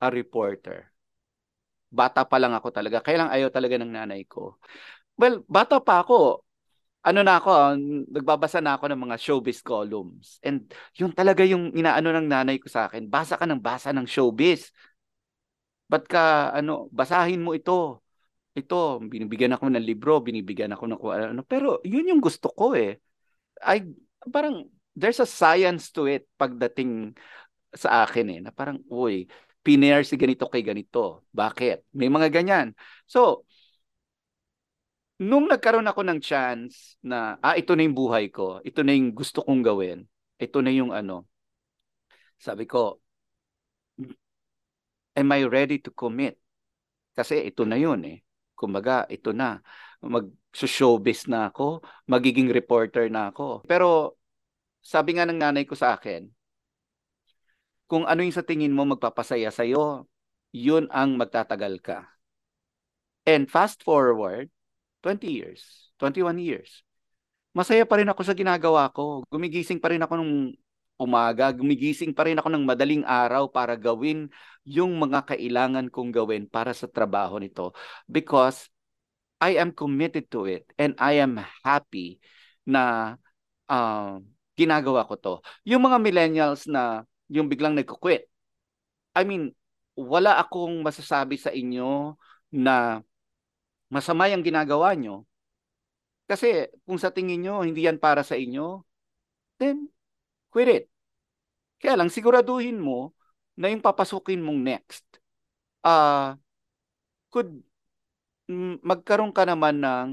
a 0.00 0.08
reporter. 0.08 0.88
Bata 1.92 2.24
pa 2.26 2.40
lang 2.40 2.56
ako 2.56 2.68
talaga. 2.72 3.04
Kaya 3.04 3.24
lang 3.24 3.30
ayaw 3.30 3.48
talaga 3.52 3.76
ng 3.78 3.92
nanay 3.92 4.24
ko. 4.26 4.56
Well, 5.14 5.46
bata 5.46 5.78
pa 5.78 6.02
ako 6.02 6.42
ano 7.04 7.20
na 7.20 7.36
ako, 7.36 7.76
nagbabasa 8.08 8.64
na 8.64 8.80
ako 8.80 8.88
ng 8.88 9.00
mga 9.04 9.16
showbiz 9.20 9.60
columns. 9.60 10.40
And 10.40 10.64
yun 10.96 11.12
talaga 11.12 11.44
yung 11.44 11.76
inaano 11.76 12.08
ng 12.16 12.26
nanay 12.28 12.56
ko 12.56 12.72
sa 12.72 12.88
akin, 12.88 13.04
basa 13.12 13.36
ka 13.36 13.44
ng 13.44 13.60
basa 13.60 13.92
ng 13.92 14.08
showbiz. 14.08 14.72
Ba't 15.84 16.08
ka, 16.08 16.50
ano, 16.56 16.88
basahin 16.88 17.44
mo 17.44 17.52
ito. 17.52 18.00
Ito, 18.56 19.02
binibigyan 19.04 19.52
ako 19.52 19.68
ng 19.68 19.84
libro, 19.84 20.22
binibigyan 20.24 20.72
ako 20.72 20.84
ng 20.88 20.98
ano. 21.36 21.42
Pero 21.44 21.84
yun 21.84 22.08
yung 22.08 22.22
gusto 22.24 22.48
ko 22.54 22.72
eh. 22.72 22.96
I, 23.60 23.84
parang, 24.32 24.70
there's 24.96 25.20
a 25.20 25.28
science 25.28 25.92
to 25.92 26.08
it 26.08 26.24
pagdating 26.40 27.12
sa 27.74 28.06
akin 28.06 28.26
eh, 28.30 28.40
na 28.40 28.50
parang, 28.54 28.80
uy, 28.88 29.26
pinair 29.60 30.06
si 30.06 30.16
ganito 30.16 30.48
kay 30.48 30.64
ganito. 30.64 31.26
Bakit? 31.34 31.92
May 31.96 32.08
mga 32.08 32.30
ganyan. 32.32 32.72
So, 33.04 33.44
nung 35.20 35.46
nagkaroon 35.46 35.86
ako 35.86 36.02
ng 36.06 36.20
chance 36.20 36.98
na, 37.04 37.38
ah, 37.38 37.54
ito 37.54 37.74
na 37.74 37.86
yung 37.86 37.96
buhay 37.96 38.30
ko, 38.30 38.58
ito 38.66 38.82
na 38.82 38.94
yung 38.94 39.14
gusto 39.14 39.42
kong 39.46 39.62
gawin, 39.62 40.06
ito 40.38 40.58
na 40.58 40.70
yung 40.74 40.90
ano, 40.90 41.28
sabi 42.38 42.66
ko, 42.66 43.00
am 45.14 45.28
I 45.30 45.46
ready 45.46 45.78
to 45.80 45.90
commit? 45.94 46.36
Kasi 47.14 47.46
ito 47.46 47.62
na 47.62 47.78
yun 47.78 48.02
eh. 48.04 48.18
Kumbaga, 48.58 49.06
ito 49.06 49.30
na. 49.30 49.62
Mag-showbiz 50.02 51.30
na 51.30 51.48
ako, 51.48 51.80
magiging 52.10 52.50
reporter 52.50 53.06
na 53.06 53.30
ako. 53.30 53.62
Pero, 53.64 54.18
sabi 54.82 55.16
nga 55.16 55.24
ng 55.24 55.38
nanay 55.38 55.64
ko 55.64 55.78
sa 55.78 55.94
akin, 55.94 56.26
kung 57.86 58.04
ano 58.04 58.26
yung 58.26 58.34
sa 58.34 58.44
tingin 58.44 58.74
mo 58.74 58.82
magpapasaya 58.84 59.54
sa'yo, 59.54 60.10
yun 60.50 60.90
ang 60.90 61.14
magtatagal 61.14 61.80
ka. 61.80 61.98
And 63.24 63.48
fast 63.48 63.80
forward, 63.80 64.50
20 65.04 65.28
years, 65.28 65.92
21 66.00 66.40
years, 66.40 66.80
masaya 67.52 67.84
pa 67.84 68.00
rin 68.00 68.08
ako 68.08 68.24
sa 68.24 68.32
ginagawa 68.32 68.88
ko. 68.88 69.20
Gumigising 69.28 69.76
pa 69.76 69.92
rin 69.92 70.00
ako 70.00 70.16
nung 70.16 70.56
umaga, 70.96 71.52
gumigising 71.52 72.16
pa 72.16 72.24
rin 72.24 72.40
ako 72.40 72.48
ng 72.48 72.64
madaling 72.64 73.04
araw 73.04 73.50
para 73.52 73.76
gawin 73.76 74.32
yung 74.64 74.96
mga 74.96 75.36
kailangan 75.36 75.92
kong 75.92 76.10
gawin 76.14 76.48
para 76.48 76.72
sa 76.72 76.88
trabaho 76.88 77.36
nito 77.36 77.76
because 78.08 78.72
I 79.42 79.60
am 79.60 79.76
committed 79.76 80.32
to 80.32 80.48
it 80.48 80.64
and 80.80 80.96
I 80.96 81.20
am 81.20 81.36
happy 81.60 82.22
na 82.64 83.14
uh, 83.68 84.22
ginagawa 84.56 85.04
ko 85.04 85.14
to. 85.20 85.34
Yung 85.68 85.84
mga 85.84 86.00
millennials 86.00 86.64
na 86.64 87.04
yung 87.28 87.50
biglang 87.50 87.76
nagko-quit. 87.76 88.24
I 89.12 89.22
mean, 89.26 89.52
wala 89.94 90.40
akong 90.40 90.80
masasabi 90.80 91.36
sa 91.36 91.52
inyo 91.52 92.16
na 92.54 93.02
masama 93.94 94.26
yung 94.26 94.42
ginagawa 94.42 94.98
nyo. 94.98 95.22
Kasi 96.26 96.66
kung 96.82 96.98
sa 96.98 97.14
tingin 97.14 97.46
nyo 97.46 97.62
hindi 97.62 97.86
yan 97.86 98.02
para 98.02 98.26
sa 98.26 98.34
inyo, 98.34 98.82
then 99.62 99.86
quit 100.50 100.66
it. 100.66 100.84
Kaya 101.78 102.00
lang, 102.00 102.10
siguraduhin 102.10 102.80
mo 102.80 103.14
na 103.54 103.70
yung 103.70 103.84
papasukin 103.84 104.42
mong 104.42 104.60
next, 104.64 105.06
uh, 105.86 106.34
could 107.30 107.62
magkaroon 108.84 109.32
ka 109.32 109.44
naman 109.48 109.80
ng 109.80 110.08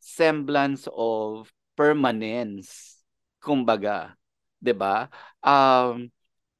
semblance 0.00 0.88
of 0.92 1.48
permanence. 1.76 3.00
Kumbaga, 3.40 4.16
'di 4.60 4.72
ba? 4.72 5.08
Um, 5.44 6.08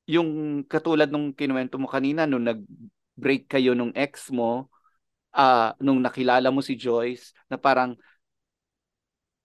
yung 0.05 0.61
katulad 0.69 1.09
nung 1.09 1.33
kinuwento 1.33 1.81
mo 1.81 1.89
kanina 1.89 2.29
nung 2.29 2.45
nag-break 2.45 3.49
kayo 3.49 3.73
nung 3.73 3.93
ex 3.97 4.29
mo, 4.29 4.69
uh, 5.35 5.75
nung 5.83 5.99
nakilala 6.01 6.49
mo 6.55 6.63
si 6.63 6.79
Joyce, 6.79 7.35
na 7.51 7.59
parang 7.59 7.99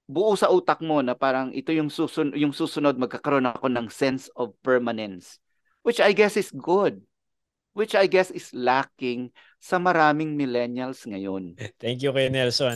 buo 0.10 0.34
sa 0.34 0.49
utak 0.49 0.82
mo 0.82 1.02
na 1.06 1.13
parang 1.13 1.54
ito 1.54 1.69
yung 1.69 1.93
susunod 1.93 2.34
yung 2.34 2.49
susunod 2.49 2.97
magkakaroon 2.97 3.45
ako 3.45 3.69
ng 3.69 3.93
sense 3.93 4.25
of 4.34 4.58
permanence 4.65 5.38
which 5.86 6.02
I 6.02 6.17
guess 6.17 6.34
is 6.34 6.49
good 6.49 6.97
which 7.78 7.93
I 7.93 8.10
guess 8.10 8.34
is 8.34 8.49
lacking 8.52 9.30
sa 9.62 9.78
maraming 9.78 10.36
millennials 10.36 11.06
ngayon. 11.06 11.56
Thank 11.80 12.04
you 12.04 12.12
kay 12.12 12.28
Nelson. 12.28 12.75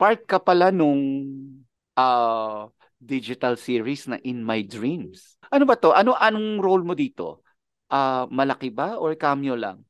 part 0.00 0.24
ka 0.24 0.40
pala 0.40 0.72
nung 0.72 1.04
uh, 1.92 2.64
digital 2.96 3.60
series 3.60 4.08
na 4.08 4.16
In 4.24 4.40
My 4.40 4.64
Dreams. 4.64 5.36
Ano 5.52 5.68
ba 5.68 5.76
to? 5.76 5.92
Ano 5.92 6.16
anong 6.16 6.56
role 6.64 6.84
mo 6.88 6.96
dito? 6.96 7.44
Uh, 7.92 8.24
malaki 8.32 8.72
ba 8.72 8.96
or 8.96 9.12
cameo 9.20 9.60
lang? 9.60 9.84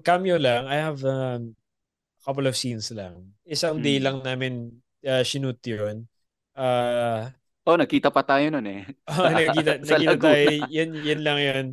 cameo 0.00 0.40
lang. 0.40 0.64
I 0.64 0.80
have 0.80 1.04
um, 1.04 1.52
a 1.52 2.22
couple 2.24 2.48
of 2.48 2.56
scenes 2.56 2.88
lang. 2.88 3.36
Isang 3.44 3.80
hmm. 3.80 3.84
day 3.84 4.00
lang 4.00 4.24
namin 4.24 4.80
uh, 5.04 5.20
shoot 5.20 5.60
yun. 5.60 6.08
Uh, 6.56 7.28
oh, 7.68 7.76
nakita 7.76 8.08
pa 8.08 8.24
tayo 8.24 8.48
nun 8.48 8.64
eh. 8.64 8.88
oh, 9.12 9.28
nakita, 9.28 9.76
nakita 9.84 10.16
tayo. 10.16 10.44
Yan, 10.72 10.90
yan 11.04 11.20
lang 11.20 11.38
yun. 11.44 11.66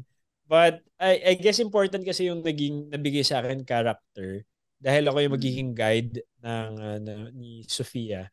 But 0.51 0.83
I, 0.99 1.23
I 1.23 1.33
guess 1.39 1.63
important 1.63 2.03
kasi 2.03 2.27
yung 2.27 2.43
naging 2.43 2.91
nabigay 2.91 3.23
sa 3.23 3.39
akin 3.39 3.63
character 3.63 4.43
dahil 4.81 5.05
ako 5.05 5.17
yung 5.21 5.35
magiging 5.37 5.71
guide 5.77 6.25
ng 6.41 6.69
uh, 6.81 6.97
na, 6.97 7.13
ni 7.37 7.61
Sofia 7.69 8.25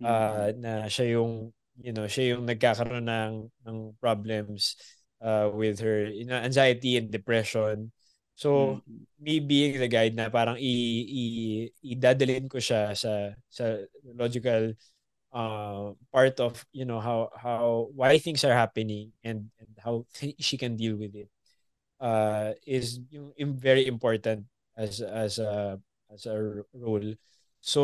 uh, 0.00 0.48
na 0.56 0.88
siya 0.88 1.20
yung 1.20 1.52
you 1.76 1.92
know 1.92 2.08
siya 2.08 2.34
yung 2.34 2.48
nagkakaroon 2.48 3.04
ng 3.04 3.34
ng 3.68 3.78
problems 4.00 4.80
uh, 5.20 5.52
with 5.52 5.78
her 5.84 6.08
you 6.08 6.24
know, 6.24 6.40
anxiety 6.40 6.96
and 6.96 7.12
depression. 7.12 7.92
So 8.34 8.80
mm-hmm. 8.82 9.04
me 9.22 9.34
being 9.38 9.78
the 9.78 9.86
guide 9.86 10.16
na 10.18 10.26
parang 10.32 10.58
i, 10.58 10.74
i 11.06 11.22
idadalhin 11.86 12.50
ko 12.50 12.58
siya 12.58 12.90
sa 12.96 13.30
sa 13.46 13.78
logical 14.02 14.74
uh, 15.30 15.94
part 16.10 16.36
of 16.42 16.58
you 16.74 16.82
know 16.82 16.98
how 16.98 17.30
how 17.38 17.90
why 17.94 18.18
things 18.18 18.42
are 18.42 18.56
happening 18.56 19.14
and 19.22 19.54
and 19.62 19.72
how 19.78 20.02
she 20.38 20.58
can 20.58 20.74
deal 20.74 20.98
with 20.98 21.14
it 21.14 21.30
uh, 22.02 22.54
is 22.66 22.98
yung, 23.10 23.30
yung 23.38 23.54
very 23.54 23.86
important 23.86 24.42
as 24.76 25.00
as 25.00 25.38
a 25.38 25.78
as 26.10 26.26
a 26.26 26.34
role. 26.74 27.14
So 27.60 27.82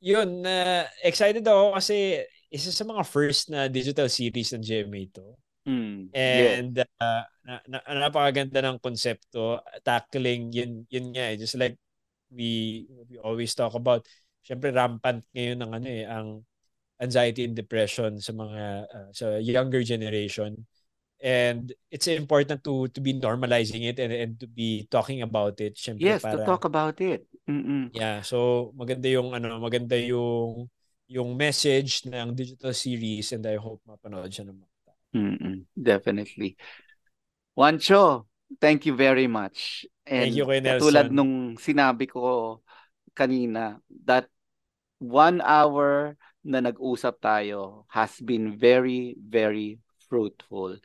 yun 0.00 0.44
na 0.44 0.84
uh, 0.84 0.84
excited 1.04 1.44
ako 1.46 1.76
kasi 1.76 2.20
isa 2.52 2.70
sa 2.70 2.84
mga 2.84 3.02
first 3.06 3.48
na 3.48 3.66
digital 3.66 4.06
series 4.08 4.52
ng 4.52 4.64
GMA 4.64 5.02
to. 5.12 5.34
Mm, 5.66 6.14
And 6.14 6.74
yeah. 6.78 6.86
uh, 7.02 7.24
na, 7.42 7.54
na, 7.66 7.78
napakaganda 8.06 8.62
ng 8.62 8.78
konsepto 8.78 9.58
tackling 9.82 10.54
yun 10.54 10.86
yun 10.86 11.10
nga 11.10 11.34
eh, 11.34 11.36
just 11.38 11.58
like 11.58 11.74
we 12.30 12.86
we 13.10 13.18
always 13.18 13.50
talk 13.50 13.74
about 13.74 14.06
syempre 14.46 14.70
rampant 14.70 15.26
ngayon 15.34 15.58
ng 15.58 15.72
ano 15.74 15.88
eh 15.90 16.06
ang 16.06 16.46
anxiety 17.02 17.42
and 17.42 17.58
depression 17.58 18.14
sa 18.22 18.30
mga 18.30 18.62
uh, 18.86 19.10
sa 19.10 19.42
younger 19.42 19.82
generation 19.82 20.54
and 21.22 21.72
it's 21.88 22.06
important 22.08 22.60
to 22.60 22.88
to 22.92 23.00
be 23.00 23.16
normalizing 23.16 23.88
it 23.88 23.96
and, 23.98 24.12
and 24.12 24.32
to 24.40 24.46
be 24.46 24.84
talking 24.92 25.24
about 25.24 25.56
it 25.60 25.76
syempre 25.76 26.04
yes 26.04 26.20
para, 26.20 26.36
to 26.36 26.44
talk 26.44 26.64
about 26.68 27.00
it 27.00 27.24
Mm-mm. 27.48 27.88
yeah 27.92 28.20
so 28.20 28.70
maganda 28.76 29.08
yung 29.08 29.32
ano 29.32 29.56
maganda 29.56 29.96
yung 29.96 30.68
yung 31.06 31.38
message 31.38 32.04
ng 32.04 32.34
digital 32.34 32.74
series 32.74 33.30
and 33.32 33.46
I 33.46 33.56
hope 33.56 33.80
mapanood 33.86 34.28
siya 34.28 34.50
ng 34.50 34.58
mga 34.58 34.74
Mm-mm. 35.16 35.56
definitely 35.72 36.60
Juancho 37.56 38.28
thank 38.60 38.84
you 38.84 38.92
very 38.92 39.24
much 39.24 39.88
and 40.04 40.28
thank 40.28 40.36
you 40.36 40.44
kay 40.44 40.60
Nelson. 40.60 40.92
tulad 40.92 41.08
nung 41.08 41.56
sinabi 41.56 42.04
ko 42.04 42.60
kanina 43.16 43.80
that 44.04 44.28
one 45.00 45.40
hour 45.40 46.20
na 46.44 46.60
nag-usap 46.60 47.16
tayo 47.18 47.88
has 47.88 48.20
been 48.20 48.54
very 48.60 49.16
very 49.16 49.80
fruitful 50.06 50.76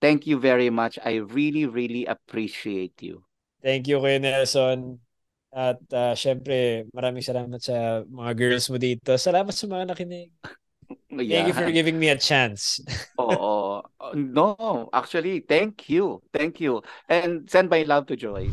thank 0.00 0.26
you 0.26 0.38
very 0.38 0.70
much. 0.70 0.98
I 1.04 1.22
really, 1.22 1.66
really 1.66 2.06
appreciate 2.06 3.02
you. 3.02 3.22
Thank 3.62 3.86
you, 3.88 3.98
Kuya 3.98 4.20
Nelson. 4.20 5.00
At 5.48 5.80
uh, 5.90 6.12
syempre, 6.12 6.86
maraming 6.92 7.24
salamat 7.24 7.58
sa 7.58 8.04
mga 8.04 8.32
girls 8.36 8.68
mo 8.68 8.76
dito. 8.76 9.16
Salamat 9.16 9.54
sa 9.54 9.66
mga 9.66 9.94
nakinig. 9.94 10.30
Yeah. 11.12 11.44
Thank 11.44 11.48
you 11.52 11.56
for 11.56 11.68
giving 11.68 12.00
me 12.00 12.08
a 12.08 12.16
chance. 12.16 12.80
Oo. 13.20 13.84
No, 14.16 14.56
actually, 14.92 15.44
thank 15.44 15.88
you. 15.92 16.24
Thank 16.32 16.64
you. 16.64 16.80
And 17.12 17.44
send 17.44 17.68
my 17.68 17.84
love 17.84 18.08
to 18.08 18.16
Joy. 18.16 18.48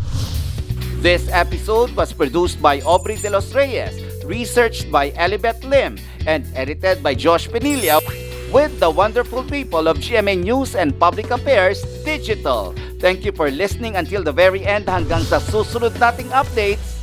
This 1.00 1.32
episode 1.32 1.96
was 1.96 2.12
produced 2.12 2.60
by 2.60 2.84
Aubrey 2.84 3.16
De 3.16 3.32
Los 3.32 3.56
Reyes, 3.56 3.96
researched 4.28 4.92
by 4.92 5.16
Elibeth 5.16 5.64
Lim, 5.64 5.96
and 6.28 6.44
edited 6.60 7.00
by 7.00 7.16
Josh 7.16 7.48
Penilla 7.48 8.04
with 8.52 8.80
the 8.80 8.90
wonderful 8.90 9.44
people 9.44 9.88
of 9.88 9.98
GMA 9.98 10.44
News 10.44 10.76
and 10.76 10.98
Public 11.00 11.32
Affairs 11.32 11.82
Digital. 12.04 12.76
Thank 13.00 13.26
you 13.26 13.32
for 13.32 13.52
listening 13.52 13.96
until 13.96 14.24
the 14.24 14.32
very 14.32 14.66
end 14.66 14.86
hanggang 14.86 15.26
sa 15.26 15.40
susunod 15.40 15.94
nating 15.98 16.32
updates. 16.32 16.95